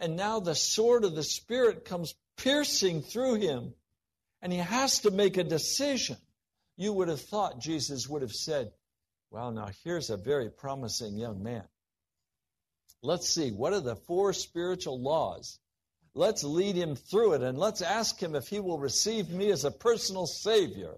And 0.00 0.16
now 0.16 0.40
the 0.40 0.54
sword 0.54 1.04
of 1.04 1.14
the 1.14 1.22
Spirit 1.22 1.84
comes 1.84 2.14
piercing 2.36 3.02
through 3.02 3.34
him, 3.34 3.74
and 4.42 4.52
he 4.52 4.58
has 4.58 5.00
to 5.00 5.10
make 5.10 5.36
a 5.36 5.44
decision. 5.44 6.16
You 6.76 6.92
would 6.94 7.08
have 7.08 7.20
thought 7.20 7.60
Jesus 7.60 8.08
would 8.08 8.22
have 8.22 8.32
said, 8.32 8.72
Well, 9.30 9.52
now 9.52 9.68
here's 9.84 10.10
a 10.10 10.16
very 10.16 10.50
promising 10.50 11.16
young 11.16 11.42
man. 11.42 11.64
Let's 13.02 13.28
see, 13.28 13.50
what 13.50 13.74
are 13.74 13.80
the 13.80 13.96
four 13.96 14.32
spiritual 14.32 15.00
laws? 15.00 15.58
Let's 16.14 16.42
lead 16.42 16.74
him 16.76 16.96
through 16.96 17.34
it 17.34 17.42
and 17.42 17.58
let's 17.58 17.82
ask 17.82 18.20
him 18.20 18.34
if 18.34 18.48
he 18.48 18.60
will 18.60 18.78
receive 18.78 19.30
me 19.30 19.50
as 19.50 19.64
a 19.64 19.70
personal 19.70 20.26
Savior. 20.26 20.94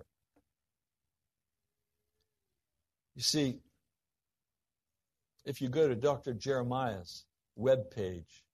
You 3.16 3.22
see, 3.22 3.61
if 5.46 5.62
you 5.62 5.70
go 5.70 5.88
to 5.88 5.94
Dr. 5.94 6.35
Jeremiah's 6.35 7.24
web 7.57 7.90
page, 7.90 8.44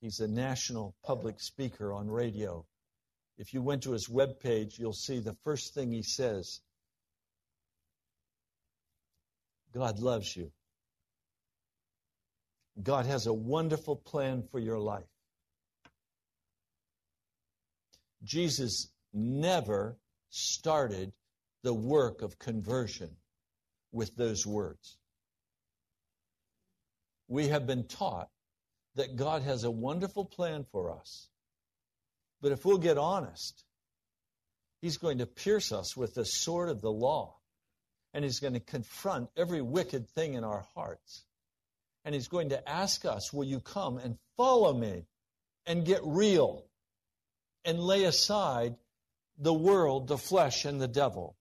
he's 0.00 0.20
a 0.20 0.26
national 0.26 0.96
public 1.04 1.38
speaker 1.38 1.92
on 1.92 2.08
radio. 2.08 2.64
If 3.36 3.52
you 3.52 3.60
went 3.60 3.82
to 3.82 3.92
his 3.92 4.08
web 4.08 4.40
page, 4.40 4.78
you'll 4.78 4.94
see 4.94 5.20
the 5.20 5.36
first 5.44 5.74
thing 5.74 5.92
he 5.92 6.02
says 6.02 6.60
God 9.74 9.98
loves 9.98 10.34
you. 10.34 10.50
God 12.82 13.04
has 13.04 13.26
a 13.26 13.34
wonderful 13.34 13.96
plan 13.96 14.44
for 14.50 14.58
your 14.58 14.78
life. 14.78 15.04
Jesus 18.24 18.88
never 19.12 19.98
started 20.30 21.12
the 21.62 21.74
work 21.74 22.22
of 22.22 22.38
conversion 22.38 23.10
with 23.92 24.16
those 24.16 24.46
words. 24.46 24.96
We 27.28 27.48
have 27.48 27.66
been 27.66 27.86
taught 27.86 28.30
that 28.94 29.16
God 29.16 29.42
has 29.42 29.64
a 29.64 29.70
wonderful 29.70 30.24
plan 30.24 30.64
for 30.72 30.90
us. 30.90 31.28
But 32.40 32.52
if 32.52 32.64
we'll 32.64 32.78
get 32.78 32.98
honest, 32.98 33.64
He's 34.80 34.96
going 34.96 35.18
to 35.18 35.26
pierce 35.26 35.72
us 35.72 35.96
with 35.96 36.14
the 36.14 36.24
sword 36.24 36.68
of 36.68 36.80
the 36.80 36.90
law. 36.90 37.36
And 38.14 38.24
He's 38.24 38.40
going 38.40 38.54
to 38.54 38.60
confront 38.60 39.28
every 39.36 39.60
wicked 39.60 40.08
thing 40.10 40.34
in 40.34 40.44
our 40.44 40.66
hearts. 40.74 41.24
And 42.04 42.14
He's 42.14 42.28
going 42.28 42.50
to 42.50 42.68
ask 42.68 43.04
us, 43.04 43.32
Will 43.32 43.44
you 43.44 43.60
come 43.60 43.98
and 43.98 44.18
follow 44.36 44.72
me 44.72 45.06
and 45.66 45.84
get 45.84 46.00
real 46.04 46.64
and 47.64 47.78
lay 47.78 48.04
aside 48.04 48.76
the 49.36 49.54
world, 49.54 50.08
the 50.08 50.18
flesh, 50.18 50.64
and 50.64 50.80
the 50.80 50.88
devil? 50.88 51.36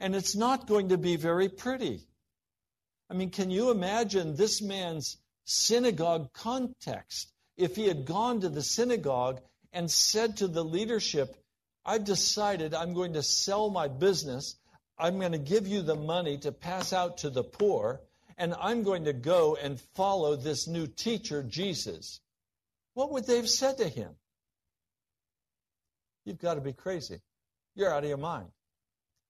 And 0.00 0.14
it's 0.14 0.34
not 0.34 0.66
going 0.66 0.88
to 0.88 0.98
be 0.98 1.16
very 1.16 1.48
pretty. 1.48 2.00
I 3.10 3.14
mean, 3.14 3.30
can 3.30 3.50
you 3.50 3.70
imagine 3.70 4.34
this 4.34 4.60
man's 4.60 5.18
synagogue 5.44 6.32
context? 6.32 7.32
If 7.56 7.76
he 7.76 7.86
had 7.86 8.04
gone 8.06 8.40
to 8.40 8.48
the 8.48 8.62
synagogue 8.62 9.40
and 9.72 9.90
said 9.90 10.38
to 10.38 10.48
the 10.48 10.64
leadership, 10.64 11.36
I've 11.84 12.04
decided 12.04 12.74
I'm 12.74 12.94
going 12.94 13.12
to 13.12 13.22
sell 13.22 13.70
my 13.70 13.88
business, 13.88 14.56
I'm 14.98 15.18
going 15.18 15.32
to 15.32 15.38
give 15.38 15.66
you 15.66 15.82
the 15.82 15.96
money 15.96 16.38
to 16.38 16.52
pass 16.52 16.92
out 16.92 17.18
to 17.18 17.30
the 17.30 17.44
poor, 17.44 18.00
and 18.36 18.54
I'm 18.60 18.82
going 18.82 19.04
to 19.04 19.12
go 19.12 19.56
and 19.56 19.80
follow 19.94 20.34
this 20.34 20.66
new 20.66 20.86
teacher, 20.86 21.42
Jesus. 21.42 22.20
What 22.94 23.12
would 23.12 23.26
they 23.26 23.36
have 23.36 23.48
said 23.48 23.78
to 23.78 23.88
him? 23.88 24.10
You've 26.24 26.40
got 26.40 26.54
to 26.54 26.60
be 26.60 26.72
crazy. 26.72 27.20
You're 27.74 27.92
out 27.92 28.02
of 28.02 28.08
your 28.08 28.18
mind. 28.18 28.48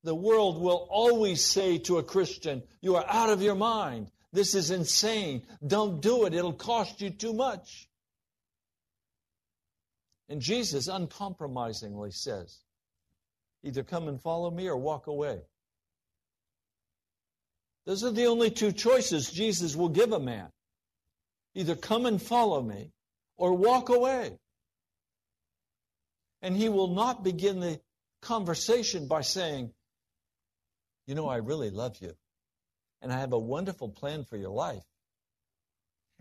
The 0.05 0.15
world 0.15 0.61
will 0.61 0.87
always 0.91 1.43
say 1.43 1.79
to 1.79 1.97
a 1.97 2.03
Christian, 2.03 2.63
You 2.83 2.97
are 2.97 3.07
out 3.09 3.31
of 3.31 3.43
your 3.43 3.55
mind. 3.55 4.11
This 4.33 4.55
is 4.55 4.71
insane. 4.71 5.43
Don't 5.67 6.03
do 6.03 6.27
it. 6.27 6.35
It'll 6.35 6.53
cost 6.53 7.01
you 7.01 7.09
too 7.09 7.33
much. 7.33 7.89
And 10.29 10.43
Jesus 10.43 10.89
uncompromisingly 10.89 12.11
says, 12.11 12.59
Either 13.63 13.83
come 13.83 14.09
and 14.09 14.21
follow 14.21 14.51
me 14.51 14.69
or 14.69 14.77
walk 14.77 15.07
away. 15.07 15.41
Those 17.87 18.05
are 18.05 18.11
the 18.11 18.27
only 18.27 18.51
two 18.51 18.73
choices 18.73 19.31
Jesus 19.31 19.75
will 19.75 19.89
give 19.89 20.13
a 20.13 20.21
man. 20.21 20.49
Either 21.55 21.77
come 21.77 22.05
and 22.05 22.21
follow 22.21 22.61
me 22.61 22.93
or 23.37 23.55
walk 23.55 23.89
away. 23.89 24.39
And 26.43 26.55
he 26.55 26.69
will 26.69 26.95
not 26.95 27.25
begin 27.25 27.61
the 27.61 27.81
conversation 28.21 29.09
by 29.09 29.23
saying, 29.23 29.73
you 31.07 31.15
know, 31.15 31.29
I 31.29 31.37
really 31.37 31.71
love 31.71 31.99
you. 32.01 32.15
And 33.03 33.13
I 33.13 33.21
have 33.21 33.33
a 33.33 33.39
wonderful 33.39 33.89
plan 33.89 34.25
for 34.25 34.37
your 34.37 34.51
life. 34.51 34.85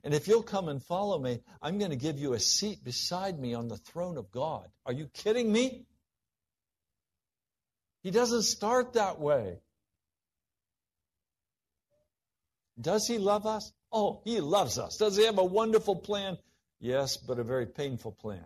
And 0.04 0.14
if 0.14 0.28
you'll 0.28 0.44
come 0.44 0.68
and 0.68 0.84
follow 0.84 1.18
me, 1.18 1.40
I'm 1.62 1.80
going 1.80 1.92
to 1.92 1.98
give 1.98 2.20
you 2.20 2.34
a 2.34 2.40
seat 2.40 2.84
beside 2.84 3.40
me 3.40 3.54
on 3.54 3.70
the 3.70 3.78
throne 3.78 4.18
of 4.18 4.32
God. 4.32 4.68
Are 4.86 4.92
you 4.92 5.08
kidding 5.14 5.52
me? 5.52 5.86
He 8.02 8.12
doesn't 8.12 8.44
start 8.44 8.94
that 8.94 9.20
way. 9.20 9.60
Does 12.80 13.08
he 13.08 13.18
love 13.18 13.46
us? 13.46 13.72
Oh, 13.92 14.22
he 14.26 14.42
loves 14.42 14.78
us. 14.78 14.98
Does 14.98 15.16
he 15.16 15.26
have 15.26 15.38
a 15.38 15.46
wonderful 15.46 15.96
plan? 15.96 16.38
Yes, 16.80 17.16
but 17.16 17.40
a 17.40 17.44
very 17.44 17.66
painful 17.66 18.12
plan. 18.12 18.44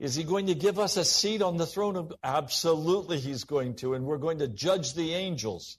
Is 0.00 0.14
he 0.14 0.24
going 0.24 0.46
to 0.46 0.54
give 0.54 0.78
us 0.78 0.96
a 0.96 1.04
seat 1.04 1.42
on 1.42 1.58
the 1.58 1.66
throne 1.66 1.94
of 1.94 2.10
Absolutely 2.24 3.18
he's 3.18 3.44
going 3.44 3.74
to 3.76 3.92
and 3.92 4.06
we're 4.06 4.16
going 4.16 4.38
to 4.38 4.48
judge 4.48 4.94
the 4.94 5.12
angels. 5.14 5.76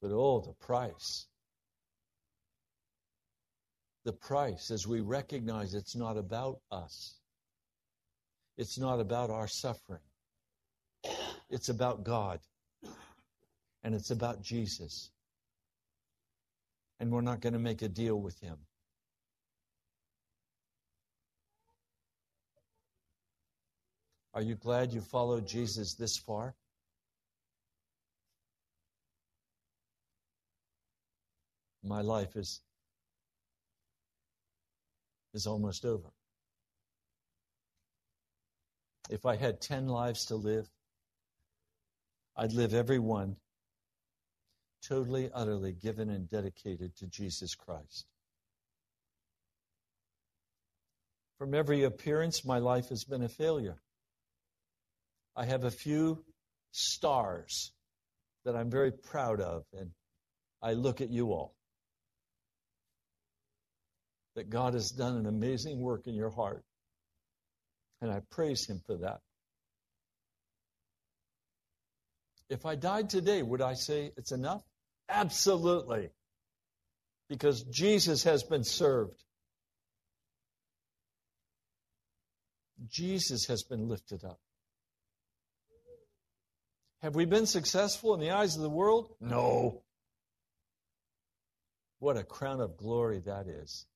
But 0.00 0.12
oh 0.12 0.40
the 0.40 0.52
price. 0.64 1.26
The 4.04 4.12
price 4.12 4.70
as 4.70 4.86
we 4.86 5.00
recognize 5.00 5.74
it's 5.74 5.96
not 5.96 6.16
about 6.16 6.60
us. 6.70 7.16
It's 8.56 8.78
not 8.78 9.00
about 9.00 9.30
our 9.30 9.48
suffering. 9.48 10.00
It's 11.50 11.68
about 11.68 12.04
God. 12.04 12.38
And 13.82 13.96
it's 13.96 14.12
about 14.12 14.42
Jesus. 14.42 15.10
And 17.00 17.10
we're 17.10 17.20
not 17.20 17.40
going 17.40 17.54
to 17.54 17.58
make 17.58 17.82
a 17.82 17.88
deal 17.88 18.20
with 18.20 18.38
him. 18.38 18.58
Are 24.40 24.42
you 24.42 24.54
glad 24.54 24.90
you 24.90 25.02
followed 25.02 25.46
Jesus 25.46 25.92
this 25.92 26.16
far? 26.16 26.54
My 31.84 32.00
life 32.00 32.36
is 32.36 32.62
is 35.34 35.46
almost 35.46 35.84
over. 35.84 36.08
If 39.10 39.26
I 39.26 39.36
had 39.36 39.60
10 39.60 39.88
lives 39.88 40.24
to 40.24 40.36
live, 40.36 40.70
I'd 42.34 42.54
live 42.54 42.72
every 42.72 42.98
one 42.98 43.36
totally, 44.88 45.28
utterly 45.34 45.74
given 45.74 46.08
and 46.08 46.26
dedicated 46.26 46.96
to 46.96 47.06
Jesus 47.08 47.54
Christ. 47.54 48.06
From 51.36 51.52
every 51.52 51.84
appearance, 51.84 52.42
my 52.42 52.56
life 52.56 52.88
has 52.88 53.04
been 53.04 53.22
a 53.22 53.28
failure. 53.28 53.76
I 55.40 55.46
have 55.46 55.64
a 55.64 55.70
few 55.70 56.22
stars 56.70 57.72
that 58.44 58.54
I'm 58.54 58.68
very 58.70 58.92
proud 58.92 59.40
of, 59.40 59.64
and 59.72 59.90
I 60.60 60.74
look 60.74 61.00
at 61.00 61.08
you 61.08 61.28
all. 61.32 61.54
That 64.36 64.50
God 64.50 64.74
has 64.74 64.90
done 64.90 65.16
an 65.16 65.24
amazing 65.24 65.80
work 65.80 66.06
in 66.06 66.14
your 66.14 66.28
heart, 66.28 66.62
and 68.02 68.12
I 68.12 68.20
praise 68.30 68.68
Him 68.68 68.82
for 68.84 68.98
that. 68.98 69.20
If 72.50 72.66
I 72.66 72.74
died 72.74 73.08
today, 73.08 73.42
would 73.42 73.62
I 73.62 73.72
say 73.72 74.12
it's 74.18 74.32
enough? 74.32 74.62
Absolutely. 75.08 76.10
Because 77.30 77.62
Jesus 77.62 78.24
has 78.24 78.42
been 78.42 78.64
served. 78.64 79.24
Jesus 82.90 83.46
has 83.46 83.62
been 83.62 83.88
lifted 83.88 84.22
up. 84.22 84.38
Have 87.02 87.14
we 87.14 87.24
been 87.24 87.46
successful 87.46 88.14
in 88.14 88.20
the 88.20 88.30
eyes 88.30 88.56
of 88.56 88.62
the 88.62 88.70
world? 88.70 89.14
No. 89.20 89.82
What 91.98 92.16
a 92.16 92.24
crown 92.24 92.60
of 92.60 92.76
glory 92.76 93.20
that 93.26 93.46
is. 93.46 93.86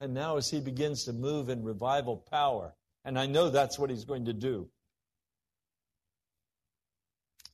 And 0.00 0.14
now, 0.14 0.36
as 0.36 0.48
he 0.48 0.60
begins 0.60 1.04
to 1.04 1.12
move 1.12 1.48
in 1.48 1.62
revival 1.62 2.16
power, 2.16 2.74
and 3.04 3.18
I 3.18 3.26
know 3.26 3.50
that's 3.50 3.78
what 3.78 3.90
he's 3.90 4.04
going 4.04 4.26
to 4.26 4.32
do, 4.32 4.68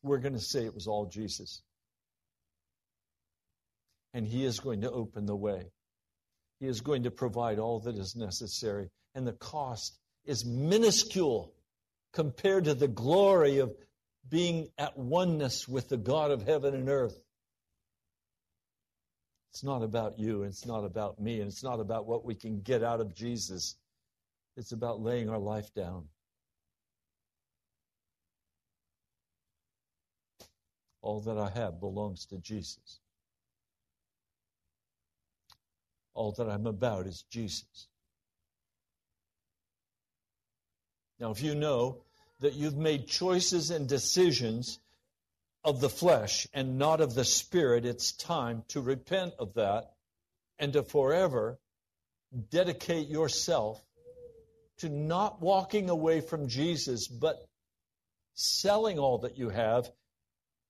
we're 0.03 0.18
going 0.18 0.34
to 0.34 0.40
say 0.40 0.64
it 0.64 0.74
was 0.74 0.86
all 0.86 1.07
Jesus. 1.07 1.62
And 4.14 4.26
he 4.26 4.44
is 4.44 4.61
going 4.61 4.80
to 4.82 4.90
open 4.90 5.26
the 5.26 5.36
way. 5.36 5.70
He 6.61 6.66
is 6.66 6.80
going 6.80 7.03
to 7.03 7.11
provide 7.11 7.59
all 7.59 7.80
that 7.80 7.97
is 7.97 8.16
necessary. 8.16 8.90
And 9.14 9.26
the 9.26 9.32
cost 9.32 9.99
is 10.24 10.44
minuscule 10.44 11.53
compared 12.17 12.64
to 12.64 12.73
the 12.73 12.89
glory 12.89 13.59
of 13.59 13.77
being 14.31 14.71
at 14.79 14.97
oneness 14.97 15.69
with 15.69 15.91
the 15.91 15.99
God 15.99 16.31
of 16.31 16.43
heaven 16.43 16.75
and 16.75 16.89
earth. 16.89 17.23
It's 19.53 19.62
not 19.62 19.83
about 19.83 20.19
you, 20.19 20.43
and 20.43 20.51
it's 20.51 20.64
not 20.64 20.87
about 20.87 21.21
me, 21.21 21.41
and 21.41 21.49
it's 21.49 21.62
not 21.62 21.79
about 21.79 22.07
what 22.07 22.25
we 22.25 22.35
can 22.35 22.62
get 22.62 22.83
out 22.83 23.03
of 23.03 23.14
Jesus. 23.14 23.77
It's 24.57 24.73
about 24.73 25.03
laying 25.03 25.29
our 25.29 25.39
life 25.39 25.75
down. 25.75 26.07
All 31.03 31.21
that 31.21 31.37
I 31.37 31.51
have 31.51 31.81
belongs 31.81 32.25
to 32.31 32.39
Jesus. 32.39 32.99
All 36.14 36.33
that 36.33 36.49
I'm 36.49 36.67
about 36.67 37.07
is 37.07 37.27
Jesus. 37.31 37.89
Now, 41.21 41.31
if 41.31 41.43
you 41.43 41.55
know 41.55 42.06
that 42.41 42.55
you've 42.55 42.76
made 42.76 43.07
choices 43.07 43.70
and 43.70 43.89
decisions 43.89 44.78
of 45.64 45.80
the 45.80 45.89
flesh 45.89 46.47
and 46.53 46.78
not 46.78 47.01
of 47.01 47.14
the 47.14 47.24
spirit, 47.24 47.84
it's 47.84 48.12
time 48.12 48.62
to 48.68 48.80
repent 48.80 49.34
of 49.39 49.55
that 49.55 49.93
and 50.59 50.72
to 50.74 50.82
forever 50.82 51.59
dedicate 52.51 53.09
yourself 53.09 53.82
to 54.78 54.89
not 54.89 55.41
walking 55.41 55.89
away 55.89 56.20
from 56.20 56.49
Jesus, 56.49 57.09
but 57.09 57.49
selling 58.34 58.99
all 58.99 59.18
that 59.18 59.39
you 59.39 59.49
have 59.49 59.91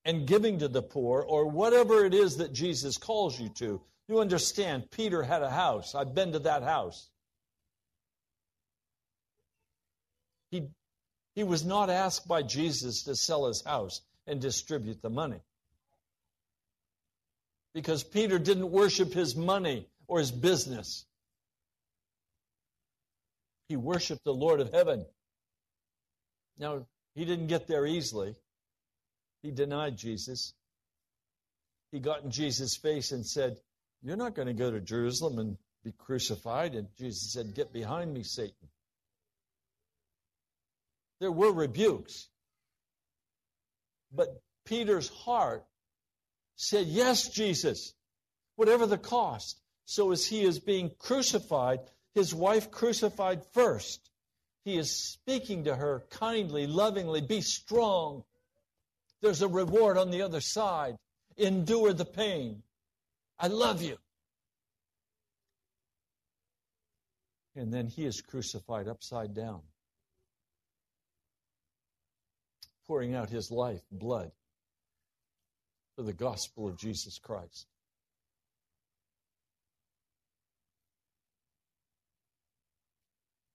and 0.05 0.27
giving 0.27 0.61
to 0.61 0.69
the 0.69 0.83
poor 0.83 1.23
or 1.23 1.47
whatever 1.47 2.05
it 2.05 2.15
is 2.15 2.37
that 2.37 2.53
Jesus 2.53 2.97
calls 2.97 3.39
you 3.39 3.49
to. 3.57 3.81
You 4.09 4.21
understand, 4.21 4.91
Peter 4.93 5.23
had 5.23 5.43
a 5.43 5.51
house. 5.51 5.97
I've 5.97 6.15
been 6.15 6.33
to 6.33 6.39
that 6.41 6.63
house. 6.63 7.11
He, 10.53 10.69
he 11.37 11.45
was 11.45 11.65
not 11.65 11.91
asked 11.91 12.27
by 12.27 12.43
Jesus 12.43 13.03
to 13.05 13.15
sell 13.15 13.47
his 13.47 13.63
house 13.63 14.01
and 14.27 14.41
distribute 14.41 15.03
the 15.03 15.11
money. 15.11 15.41
Because 17.75 18.03
Peter 18.03 18.39
didn't 18.39 18.71
worship 18.71 19.13
his 19.13 19.37
money 19.37 19.87
or 20.09 20.19
his 20.19 20.33
business. 20.33 21.05
He 23.69 23.77
worshiped 23.77 24.25
the 24.25 24.33
Lord 24.33 24.61
of 24.61 24.73
heaven. 24.73 25.05
Now, 26.59 26.87
he 27.15 27.27
didn't 27.27 27.49
get 27.49 27.67
there 27.67 27.87
easily. 27.87 28.35
He 29.43 29.51
denied 29.51 29.99
Jesus. 29.99 30.55
He 31.93 32.01
got 32.01 32.25
in 32.25 32.31
Jesus' 32.31 32.77
face 32.77 33.13
and 33.13 33.27
said, 33.27 33.59
You're 34.03 34.17
not 34.17 34.35
going 34.35 34.49
to 34.49 34.55
go 34.55 34.71
to 34.71 34.81
Jerusalem 34.81 35.39
and 35.39 35.59
be 35.85 35.93
crucified. 35.93 36.75
And 36.75 36.89
Jesus 36.97 37.31
said, 37.33 37.55
Get 37.55 37.75
behind 37.75 38.15
me, 38.15 38.23
Satan. 38.23 38.69
There 41.21 41.33
were 41.33 41.53
rebukes. 41.53 42.29
But 44.13 44.41
Peter's 44.65 45.09
heart 45.09 45.65
said, 46.57 46.87
Yes, 46.87 47.29
Jesus, 47.29 47.95
whatever 48.57 48.87
the 48.87 48.99
cost. 48.99 49.61
So 49.87 50.11
as 50.11 50.27
he 50.27 50.43
is 50.43 50.59
being 50.59 50.91
crucified, 50.99 51.81
his 52.15 52.35
wife 52.35 52.71
crucified 52.71 53.43
first. 53.53 54.11
He 54.65 54.77
is 54.77 54.91
speaking 54.91 55.65
to 55.65 55.77
her 55.77 56.05
kindly, 56.11 56.67
lovingly, 56.67 57.21
be 57.21 57.41
strong. 57.41 58.25
There's 59.23 59.43
a 59.43 59.49
reward 59.49 59.97
on 59.97 60.11
the 60.11 60.23
other 60.23 60.41
side. 60.41 60.97
Endure 61.37 61.93
the 61.93 62.05
pain. 62.05 62.63
I 63.39 63.47
love 63.47 63.83
you. 63.83 63.97
And 67.55 67.73
then 67.73 67.87
he 67.87 68.05
is 68.05 68.21
crucified 68.21 68.89
upside 68.89 69.35
down. 69.35 69.61
Pouring 72.87 73.15
out 73.15 73.31
his 73.31 73.51
life, 73.51 73.83
blood, 73.91 74.31
for 75.97 76.03
the 76.03 76.13
gospel 76.13 76.69
of 76.69 76.77
Jesus 76.77 77.19
Christ. 77.19 77.67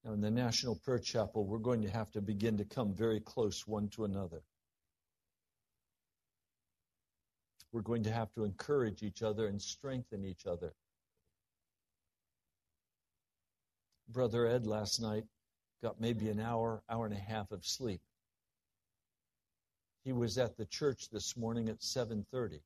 Now, 0.04 0.14
in 0.14 0.22
the 0.22 0.32
National 0.32 0.76
Prayer 0.76 1.00
Chapel, 1.00 1.46
we're 1.46 1.60
going 1.60 1.84
to 1.84 1.90
have 1.90 2.12
to 2.12 2.22
begin 2.22 2.58
to 2.58 2.66
come 2.66 2.94
very 2.94 3.20
close 3.20 3.68
one 3.68 3.88
to 3.90 4.06
another. 4.06 4.42
We're 7.72 7.82
going 7.82 8.04
to 8.04 8.12
have 8.12 8.34
to 8.34 8.44
encourage 8.44 9.04
each 9.04 9.22
other 9.22 9.48
and 9.48 9.62
strengthen 9.62 10.26
each 10.26 10.46
other. 10.46 10.74
Brother 14.10 14.46
Ed 14.46 14.66
last 14.66 15.00
night 15.00 15.24
got 15.82 16.02
maybe 16.02 16.30
an 16.30 16.40
hour, 16.40 16.84
hour 16.90 17.06
and 17.06 17.16
a 17.16 17.20
half 17.20 17.52
of 17.52 17.66
sleep. 17.66 18.02
He 20.04 20.12
was 20.12 20.38
at 20.38 20.58
the 20.58 20.66
church 20.66 21.10
this 21.10 21.38
morning 21.38 21.70
at 21.70 21.82
7:30. 21.82 22.62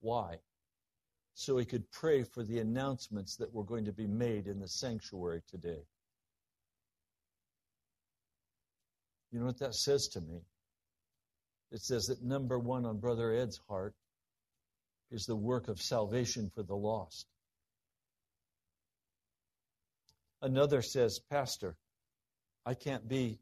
Why? 0.00 0.40
So 1.34 1.58
he 1.58 1.64
could 1.64 1.90
pray 1.90 2.22
for 2.22 2.44
the 2.44 2.60
announcements 2.60 3.36
that 3.36 3.52
were 3.52 3.64
going 3.64 3.84
to 3.84 3.92
be 3.92 4.06
made 4.06 4.46
in 4.46 4.60
the 4.60 4.68
sanctuary 4.68 5.42
today. 5.48 5.84
You 9.30 9.40
know 9.40 9.46
what 9.46 9.58
that 9.58 9.74
says 9.74 10.06
to 10.08 10.20
me? 10.20 10.42
It 11.72 11.80
says 11.80 12.06
that 12.06 12.22
number 12.22 12.58
one 12.58 12.86
on 12.86 12.98
Brother 12.98 13.32
Ed's 13.32 13.60
heart 13.68 13.96
is 15.10 15.26
the 15.26 15.34
work 15.34 15.66
of 15.66 15.80
salvation 15.80 16.50
for 16.54 16.62
the 16.62 16.76
lost. 16.76 17.26
Another 20.40 20.82
says, 20.82 21.18
Pastor, 21.18 21.76
I 22.64 22.74
can't 22.74 23.08
be, 23.08 23.40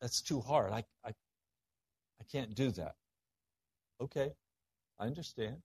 that's 0.00 0.20
too 0.20 0.40
hard. 0.40 0.72
I, 0.72 0.84
I, 1.04 1.14
I 2.20 2.24
can't 2.30 2.54
do 2.54 2.70
that. 2.72 2.94
Okay, 4.00 4.32
I 4.98 5.06
understand. 5.06 5.56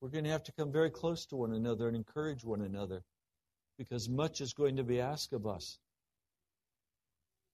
We're 0.00 0.10
going 0.10 0.24
to 0.24 0.30
have 0.30 0.44
to 0.44 0.52
come 0.52 0.70
very 0.70 0.90
close 0.90 1.26
to 1.26 1.36
one 1.36 1.52
another 1.52 1.88
and 1.88 1.96
encourage 1.96 2.44
one 2.44 2.60
another 2.60 3.02
because 3.78 4.08
much 4.08 4.40
is 4.40 4.52
going 4.52 4.76
to 4.76 4.84
be 4.84 5.00
asked 5.00 5.32
of 5.32 5.46
us. 5.46 5.78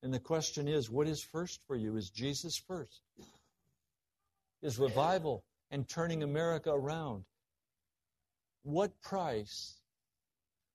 And 0.02 0.12
the 0.12 0.20
question 0.20 0.68
is 0.68 0.90
what 0.90 1.08
is 1.08 1.22
first 1.22 1.62
for 1.66 1.76
you? 1.76 1.96
Is 1.96 2.10
Jesus 2.10 2.56
first? 2.56 3.00
Is 4.62 4.78
revival 4.78 5.44
and 5.70 5.88
turning 5.88 6.22
America 6.22 6.70
around? 6.70 7.24
What 8.62 9.00
price 9.00 9.80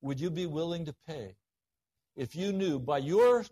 would 0.02 0.20
you 0.20 0.32
be 0.32 0.46
willing 0.48 0.86
to 0.86 0.96
pay 1.08 1.36
if 2.16 2.36
you 2.36 2.52
knew 2.52 2.80
by 2.80 2.98
your 2.98 3.46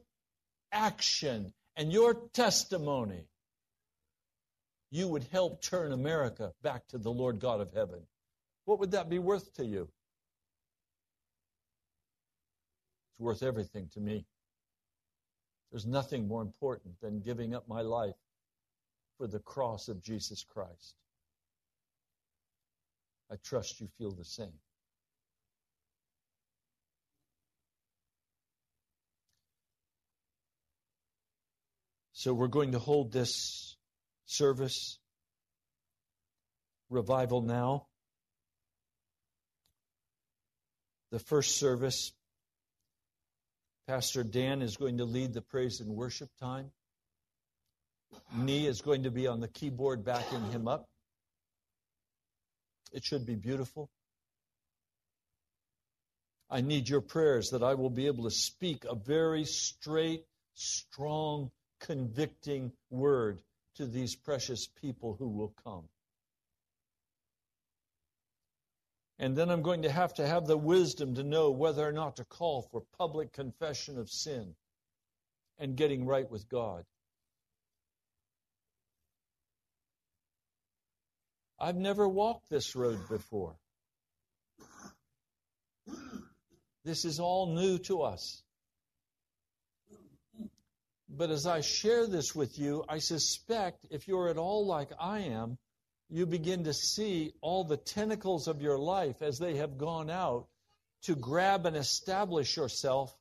action 0.71 1.53
and 1.75 1.91
your 1.91 2.13
testimony, 2.33 3.27
you 4.89 5.07
would 5.07 5.25
help 5.31 5.61
turn 5.61 5.91
America 5.91 6.53
back 6.61 6.87
to 6.87 6.97
the 6.97 7.11
Lord 7.11 7.39
God 7.39 7.61
of 7.61 7.71
heaven. 7.73 8.01
What 8.65 8.79
would 8.79 8.91
that 8.91 9.09
be 9.09 9.19
worth 9.19 9.53
to 9.55 9.65
you? 9.65 9.89
It's 13.11 13.19
worth 13.19 13.43
everything 13.43 13.89
to 13.93 13.99
me. 13.99 14.25
There's 15.71 15.85
nothing 15.85 16.27
more 16.27 16.41
important 16.41 16.99
than 17.01 17.19
giving 17.19 17.53
up 17.53 17.67
my 17.67 17.81
life 17.81 18.15
for 19.17 19.27
the 19.27 19.39
cross 19.39 19.89
of 19.89 20.01
Jesus 20.01 20.43
Christ. 20.43 20.95
I 23.31 23.35
trust 23.43 23.81
you 23.81 23.87
feel 23.97 24.11
the 24.11 24.23
same. 24.23 24.53
So 32.19 32.33
we're 32.33 32.47
going 32.47 32.71
to 32.71 32.79
hold 32.79 33.11
this 33.11 33.77
service, 34.25 34.97
Revival 36.89 37.43
Now. 37.43 37.85
The 41.11 41.19
first 41.19 41.59
service, 41.59 42.11
Pastor 43.87 44.23
Dan 44.23 44.63
is 44.63 44.77
going 44.77 44.97
to 44.97 45.05
lead 45.05 45.35
the 45.35 45.43
praise 45.43 45.79
and 45.79 45.91
worship 45.91 46.29
time. 46.39 46.71
Nee 48.35 48.65
is 48.65 48.81
going 48.81 49.03
to 49.03 49.11
be 49.11 49.27
on 49.27 49.39
the 49.39 49.47
keyboard 49.47 50.03
backing 50.03 50.43
him 50.49 50.67
up. 50.67 50.89
It 52.93 53.05
should 53.05 53.27
be 53.27 53.35
beautiful. 53.35 53.91
I 56.49 56.61
need 56.61 56.89
your 56.89 57.01
prayers 57.01 57.51
that 57.51 57.61
I 57.61 57.75
will 57.75 57.91
be 57.91 58.07
able 58.07 58.23
to 58.23 58.31
speak 58.31 58.85
a 58.89 58.95
very 58.95 59.45
straight, 59.45 60.23
strong, 60.55 61.51
convicting 61.79 62.71
word 62.89 63.41
to 63.75 63.85
these 63.85 64.15
precious 64.15 64.67
people 64.81 65.15
who 65.17 65.27
will 65.27 65.53
come. 65.63 65.83
And 69.19 69.35
then 69.35 69.49
I'm 69.49 69.63
going 69.63 69.81
to 69.81 69.91
have 69.91 70.13
to 70.15 70.27
have 70.27 70.45
the 70.45 70.57
wisdom 70.57 71.15
to 71.15 71.23
know 71.23 71.49
whether 71.51 71.87
or 71.87 71.91
not 71.91 72.17
to 72.17 72.25
call 72.25 72.61
for 72.61 72.83
public 72.97 73.33
confession 73.33 73.97
of 73.97 74.09
sin 74.09 74.55
and 75.57 75.75
getting 75.75 76.05
right 76.05 76.29
with 76.29 76.47
God. 76.49 76.85
I've 81.59 81.75
never 81.75 82.07
walked 82.07 82.49
this 82.49 82.75
road 82.75 82.99
before. 83.09 83.55
This 86.85 87.03
is 87.03 87.19
all 87.19 87.55
new 87.55 87.79
to 87.79 88.03
us. 88.03 88.43
But 91.09 91.29
as 91.31 91.45
I 91.45 91.61
share 91.61 92.05
this 92.05 92.35
with 92.35 92.59
you, 92.59 92.83
I 92.87 92.99
suspect 92.99 93.85
if 93.89 94.07
you're 94.07 94.29
at 94.29 94.37
all 94.37 94.65
like 94.65 94.91
I 94.99 95.19
am, 95.19 95.57
you 96.09 96.25
begin 96.25 96.65
to 96.65 96.73
see 96.73 97.33
all 97.41 97.63
the 97.63 97.77
tentacles 97.77 98.47
of 98.47 98.61
your 98.61 98.77
life 98.77 99.21
as 99.21 99.39
they 99.39 99.57
have 99.57 99.77
gone 99.77 100.09
out 100.09 100.47
to 101.03 101.15
grab 101.15 101.65
and 101.65 101.75
establish 101.75 102.55
yourself. 102.55 103.15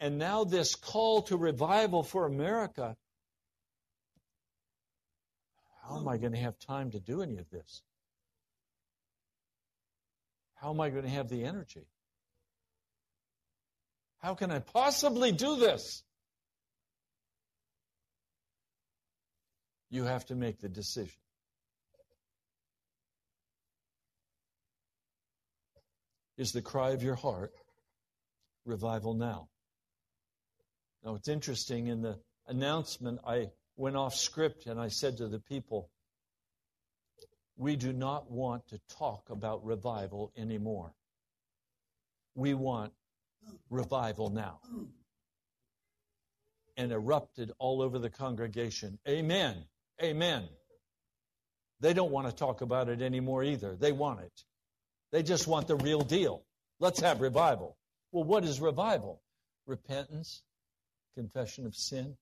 And 0.00 0.18
now, 0.18 0.44
this 0.44 0.74
call 0.74 1.22
to 1.22 1.36
revival 1.36 2.02
for 2.02 2.26
America 2.26 2.96
how 5.86 5.98
am 5.98 6.08
I 6.08 6.16
going 6.16 6.32
to 6.32 6.38
have 6.38 6.58
time 6.58 6.90
to 6.92 7.00
do 7.00 7.20
any 7.20 7.36
of 7.36 7.50
this? 7.50 7.82
How 10.54 10.70
am 10.70 10.80
I 10.80 10.88
going 10.88 11.04
to 11.04 11.10
have 11.10 11.28
the 11.28 11.44
energy? 11.44 11.86
How 14.24 14.34
can 14.34 14.50
I 14.50 14.60
possibly 14.60 15.32
do 15.32 15.56
this? 15.56 16.02
You 19.90 20.04
have 20.04 20.24
to 20.26 20.34
make 20.34 20.60
the 20.60 20.68
decision. 20.70 21.12
Is 26.38 26.52
the 26.52 26.62
cry 26.62 26.92
of 26.92 27.02
your 27.02 27.16
heart 27.16 27.52
revival 28.64 29.12
now? 29.12 29.48
Now, 31.04 31.16
it's 31.16 31.28
interesting 31.28 31.88
in 31.88 32.00
the 32.00 32.18
announcement, 32.46 33.20
I 33.26 33.50
went 33.76 33.96
off 33.96 34.14
script 34.14 34.64
and 34.64 34.80
I 34.80 34.88
said 34.88 35.18
to 35.18 35.28
the 35.28 35.38
people, 35.38 35.90
we 37.58 37.76
do 37.76 37.92
not 37.92 38.30
want 38.30 38.68
to 38.68 38.80
talk 38.96 39.28
about 39.28 39.66
revival 39.66 40.32
anymore. 40.34 40.94
We 42.34 42.54
want 42.54 42.94
revival 43.70 44.30
now. 44.30 44.60
And 46.76 46.90
erupted 46.90 47.52
all 47.58 47.82
over 47.82 47.98
the 47.98 48.10
congregation. 48.10 48.98
Amen. 49.08 49.64
Amen. 50.02 50.48
They 51.80 51.92
don't 51.92 52.10
want 52.10 52.28
to 52.28 52.34
talk 52.34 52.62
about 52.62 52.88
it 52.88 53.02
anymore 53.02 53.44
either. 53.44 53.76
They 53.76 53.92
want 53.92 54.20
it. 54.20 54.42
They 55.12 55.22
just 55.22 55.46
want 55.46 55.68
the 55.68 55.76
real 55.76 56.00
deal. 56.00 56.42
Let's 56.80 57.00
have 57.00 57.20
revival. 57.20 57.76
Well, 58.10 58.24
what 58.24 58.44
is 58.44 58.60
revival? 58.60 59.22
Repentance, 59.66 60.42
confession 61.14 61.66
of 61.66 61.74
sin, 61.74 62.16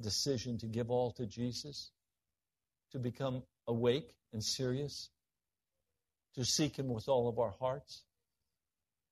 decision 0.00 0.58
to 0.58 0.66
give 0.66 0.90
all 0.90 1.12
to 1.12 1.26
Jesus, 1.26 1.90
to 2.92 2.98
become 2.98 3.42
awake 3.66 4.14
and 4.32 4.42
serious, 4.42 5.10
to 6.34 6.44
seek 6.44 6.76
Him 6.76 6.88
with 6.88 7.08
all 7.08 7.28
of 7.28 7.38
our 7.38 7.54
hearts. 7.60 8.02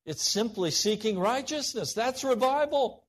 It's 0.07 0.23
simply 0.23 0.71
seeking 0.71 1.19
righteousness. 1.19 1.93
That's 1.93 2.23
revival. 2.23 3.05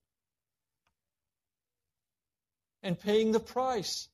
And 2.82 2.98
paying 2.98 3.30
the 3.30 3.40
price 3.40 4.08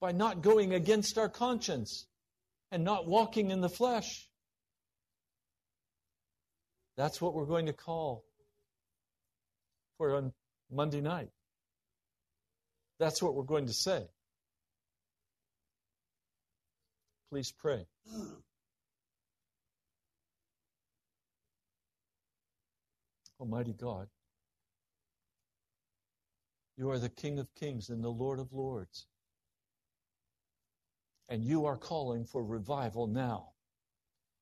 by 0.00 0.10
not 0.12 0.42
going 0.42 0.74
against 0.74 1.16
our 1.16 1.28
conscience 1.28 2.06
and 2.72 2.84
not 2.84 3.06
walking 3.06 3.50
in 3.52 3.60
the 3.60 3.68
flesh. 3.68 4.28
That's 6.96 7.20
what 7.20 7.34
we're 7.34 7.46
going 7.46 7.66
to 7.66 7.72
call 7.72 8.24
for 9.96 10.16
on 10.16 10.32
Monday 10.70 11.00
night. 11.00 11.30
That's 12.98 13.22
what 13.22 13.34
we're 13.34 13.44
going 13.44 13.66
to 13.66 13.72
say. 13.72 14.08
Please 17.30 17.52
pray. 17.52 17.86
Almighty 23.40 23.72
God, 23.72 24.08
you 26.76 26.90
are 26.90 26.98
the 26.98 27.08
King 27.08 27.38
of 27.38 27.54
kings 27.54 27.88
and 27.88 28.02
the 28.02 28.08
Lord 28.08 28.38
of 28.38 28.52
lords. 28.52 29.06
And 31.28 31.44
you 31.44 31.66
are 31.66 31.76
calling 31.76 32.24
for 32.24 32.42
revival 32.42 33.06
now. 33.06 33.50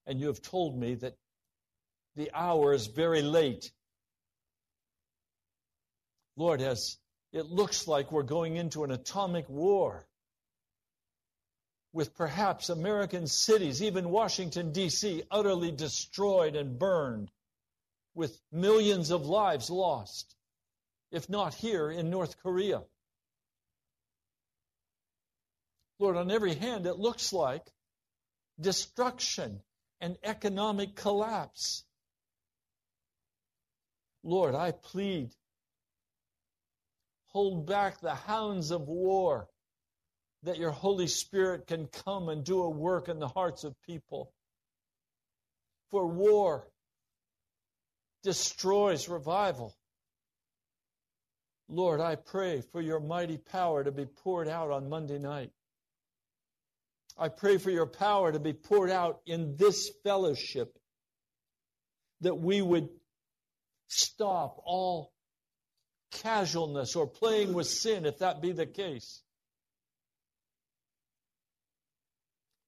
And 0.07 0.20
you 0.20 0.28
have 0.28 0.40
told 0.40 0.78
me 0.78 0.94
that 0.97 1.16
the 2.14 2.30
hour 2.32 2.72
is 2.72 2.86
very 2.86 3.22
late. 3.22 3.72
Lord, 6.36 6.61
as 6.61 6.97
it 7.32 7.47
looks 7.47 7.88
like 7.88 8.12
we're 8.12 8.22
going 8.22 8.57
into 8.57 8.84
an 8.84 8.90
atomic 8.90 9.49
war 9.49 10.07
with 11.92 12.14
perhaps 12.14 12.68
American 12.68 13.26
cities, 13.26 13.82
even 13.82 14.11
Washington, 14.11 14.72
D.C., 14.72 15.22
utterly 15.30 15.72
destroyed 15.72 16.55
and 16.55 16.78
burned, 16.78 17.30
with 18.17 18.41
millions 18.51 19.11
of 19.11 19.27
lives 19.27 19.69
lost, 19.69 20.35
if 21.12 21.29
not 21.29 21.55
here 21.55 21.91
in 21.91 22.11
North 22.11 22.43
Korea. 22.43 22.83
Lord, 25.99 26.17
on 26.17 26.31
every 26.31 26.55
hand, 26.55 26.87
it 26.87 26.99
looks 26.99 27.33
like 27.33 27.62
destruction 28.59 29.61
and 30.01 30.17
economic 30.25 30.97
collapse. 30.97 31.85
Lord, 34.25 34.55
I 34.55 34.73
plead 34.73 35.31
hold 37.27 37.67
back 37.67 38.01
the 38.01 38.14
hounds 38.14 38.71
of 38.71 38.89
war, 38.89 39.47
that 40.43 40.57
your 40.57 40.71
Holy 40.71 41.07
Spirit 41.07 41.67
can 41.67 41.87
come 41.87 42.31
and 42.31 42.43
do 42.43 42.62
a 42.62 42.71
work 42.71 43.11
in 43.11 43.19
the 43.19 43.29
hearts 43.29 43.62
of 43.62 43.75
people. 43.83 44.33
For 45.91 46.07
war 46.07 46.67
destroys 48.27 49.09
revival. 49.09 49.72
Lord, 51.68 52.01
I 52.01 52.16
pray 52.16 52.61
for 52.72 52.81
your 52.81 52.99
mighty 52.99 53.39
power 53.39 53.85
to 53.85 53.93
be 53.93 54.05
poured 54.05 54.49
out 54.49 54.72
on 54.72 54.89
Monday 54.89 55.20
night. 55.20 55.53
I 57.16 57.29
pray 57.29 57.59
for 57.59 57.70
your 57.70 57.87
power 57.87 58.33
to 58.33 58.41
be 58.41 58.53
poured 58.53 58.91
out 58.91 59.20
in 59.27 59.55
this 59.57 59.93
fellowship, 60.03 60.77
that 62.22 62.35
we 62.35 62.61
would 62.61 62.89
stop 63.87 64.61
all 64.64 65.12
casualness 66.11 66.97
or 66.97 67.07
playing 67.07 67.55
with 67.55 67.68
sin, 67.68 68.07
if 68.07 68.18
that 68.18 68.43
be 68.43 68.51
the 68.51 68.66
case. 68.66 69.22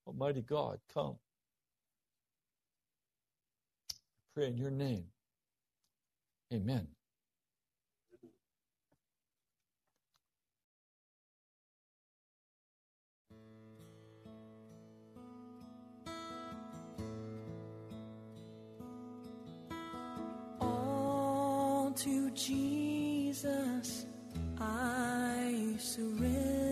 Almighty 0.07 0.41
God, 0.41 0.79
come. 0.93 1.17
I 3.91 3.95
pray 4.33 4.47
in 4.47 4.55
your 4.55 4.71
name. 4.71 5.03
Amen. 6.53 6.87
All 20.61 21.91
to 21.97 22.31
Jesus 22.31 24.05
I 24.59 25.75
surrender. 25.79 26.68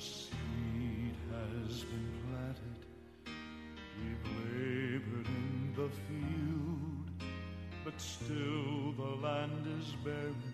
seed 0.00 1.14
has 1.30 1.84
been 1.84 2.10
planted. 2.24 2.86
We've 3.98 4.26
labored 4.40 5.26
in 5.26 5.74
the 5.76 5.90
field, 6.08 7.30
but 7.84 8.00
still 8.00 8.92
the 8.96 9.26
land 9.26 9.66
is 9.78 9.92
barren. 10.02 10.49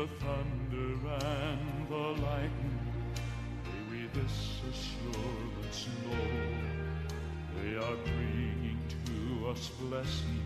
The 0.00 0.06
thunder 0.24 0.92
and 1.26 1.88
the 1.90 2.22
lightning, 2.22 2.78
may 3.64 3.80
we 3.90 4.06
this 4.14 4.60
assurance 4.70 5.88
know. 6.06 6.26
They 7.56 7.76
are 7.76 7.96
bringing 8.04 8.78
to 9.04 9.48
us 9.48 9.70
blessings 9.78 10.39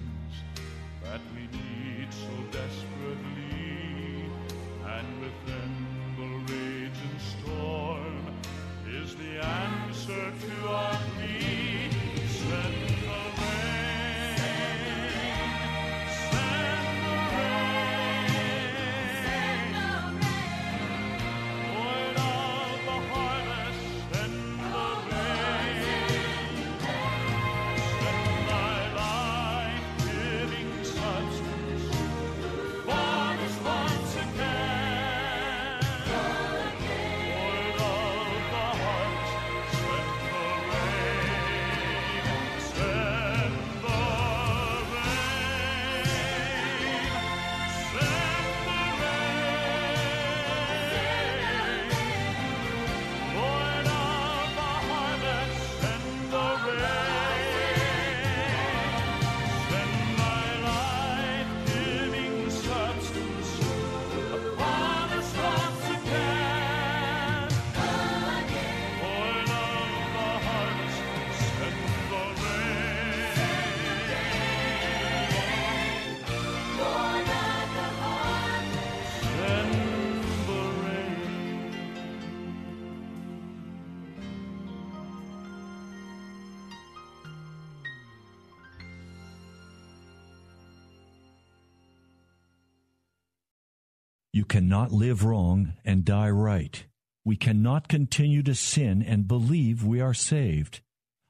You 94.44 94.48
cannot 94.48 94.92
live 94.92 95.24
wrong 95.24 95.72
and 95.86 96.04
die 96.04 96.28
right. 96.28 96.84
We 97.24 97.34
cannot 97.34 97.88
continue 97.88 98.42
to 98.42 98.54
sin 98.54 99.02
and 99.02 99.26
believe 99.26 99.82
we 99.82 100.02
are 100.02 100.12
saved. 100.12 100.82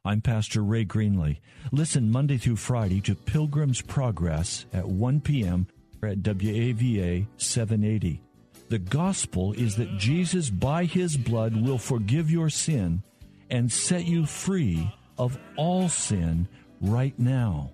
I'm 0.04 0.20
Pastor 0.20 0.64
Ray 0.64 0.84
Greenley. 0.84 1.38
Listen 1.70 2.10
Monday 2.10 2.38
through 2.38 2.56
Friday 2.56 3.00
to 3.02 3.14
Pilgrim's 3.14 3.80
Progress 3.82 4.66
at 4.72 4.88
1 4.88 5.20
p.m. 5.20 5.68
at 6.02 6.24
WAVA 6.24 7.28
780. 7.36 8.20
The 8.68 8.80
gospel 8.80 9.52
is 9.52 9.76
that 9.76 9.96
Jesus, 9.96 10.50
by 10.50 10.84
his 10.84 11.16
blood, 11.16 11.54
will 11.54 11.78
forgive 11.78 12.32
your 12.32 12.50
sin 12.50 13.04
and 13.48 13.70
set 13.70 14.06
you 14.06 14.26
free 14.26 14.92
of 15.18 15.38
all 15.56 15.88
sin 15.88 16.48
right 16.80 17.16
now. 17.16 17.70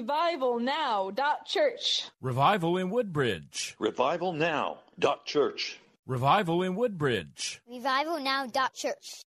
RevivalNow.church. 0.00 2.04
Revival 2.20 2.76
in 2.78 2.90
Woodbridge. 2.90 3.76
RevivalNow.church. 3.78 5.78
Revival 6.06 6.62
in 6.62 6.74
Woodbridge. 6.74 7.60
RevivalNow.church. 7.70 9.22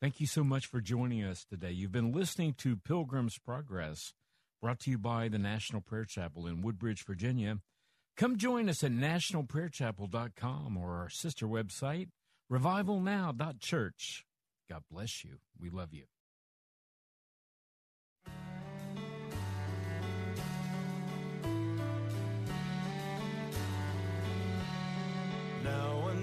Thank 0.00 0.20
you 0.20 0.26
so 0.26 0.42
much 0.42 0.66
for 0.66 0.80
joining 0.80 1.22
us 1.22 1.44
today. 1.44 1.70
You've 1.70 1.92
been 1.92 2.12
listening 2.12 2.54
to 2.58 2.76
Pilgrim's 2.76 3.38
Progress, 3.38 4.14
brought 4.60 4.80
to 4.80 4.90
you 4.90 4.98
by 4.98 5.28
the 5.28 5.38
National 5.38 5.80
Prayer 5.80 6.04
Chapel 6.04 6.46
in 6.46 6.62
Woodbridge, 6.62 7.04
Virginia. 7.04 7.58
Come 8.16 8.36
join 8.36 8.68
us 8.68 8.82
at 8.82 8.92
nationalprayerchapel.com 8.92 10.76
or 10.76 10.96
our 10.96 11.08
sister 11.08 11.46
website, 11.46 12.08
revivalnow.church. 12.50 14.24
God 14.68 14.82
bless 14.90 15.22
you. 15.22 15.36
We 15.58 15.70
love 15.70 15.92
you. 15.92 16.04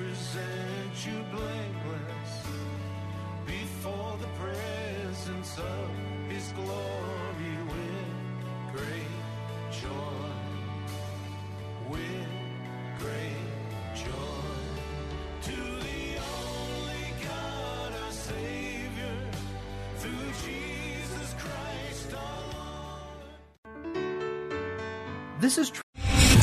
present 0.00 1.06
you 1.06 1.18
blameless 1.30 2.32
before 3.46 4.16
the 4.20 4.30
presence 4.42 5.58
of 5.58 5.90
his 6.28 6.52
glory 6.52 7.56
with 7.72 8.12
great 8.72 9.16
joy. 9.82 10.30
With 11.90 12.32
great 12.98 13.48
joy. 13.94 14.48
To 15.48 15.58
the 15.88 16.04
only 16.34 17.06
God, 17.28 17.92
our 18.04 18.12
Savior, 18.12 19.16
through 19.96 20.30
Jesus 20.46 21.28
Christ 21.44 22.14
our 22.14 22.42
Lord. 23.84 24.00
This 25.40 25.58
is 25.58 25.70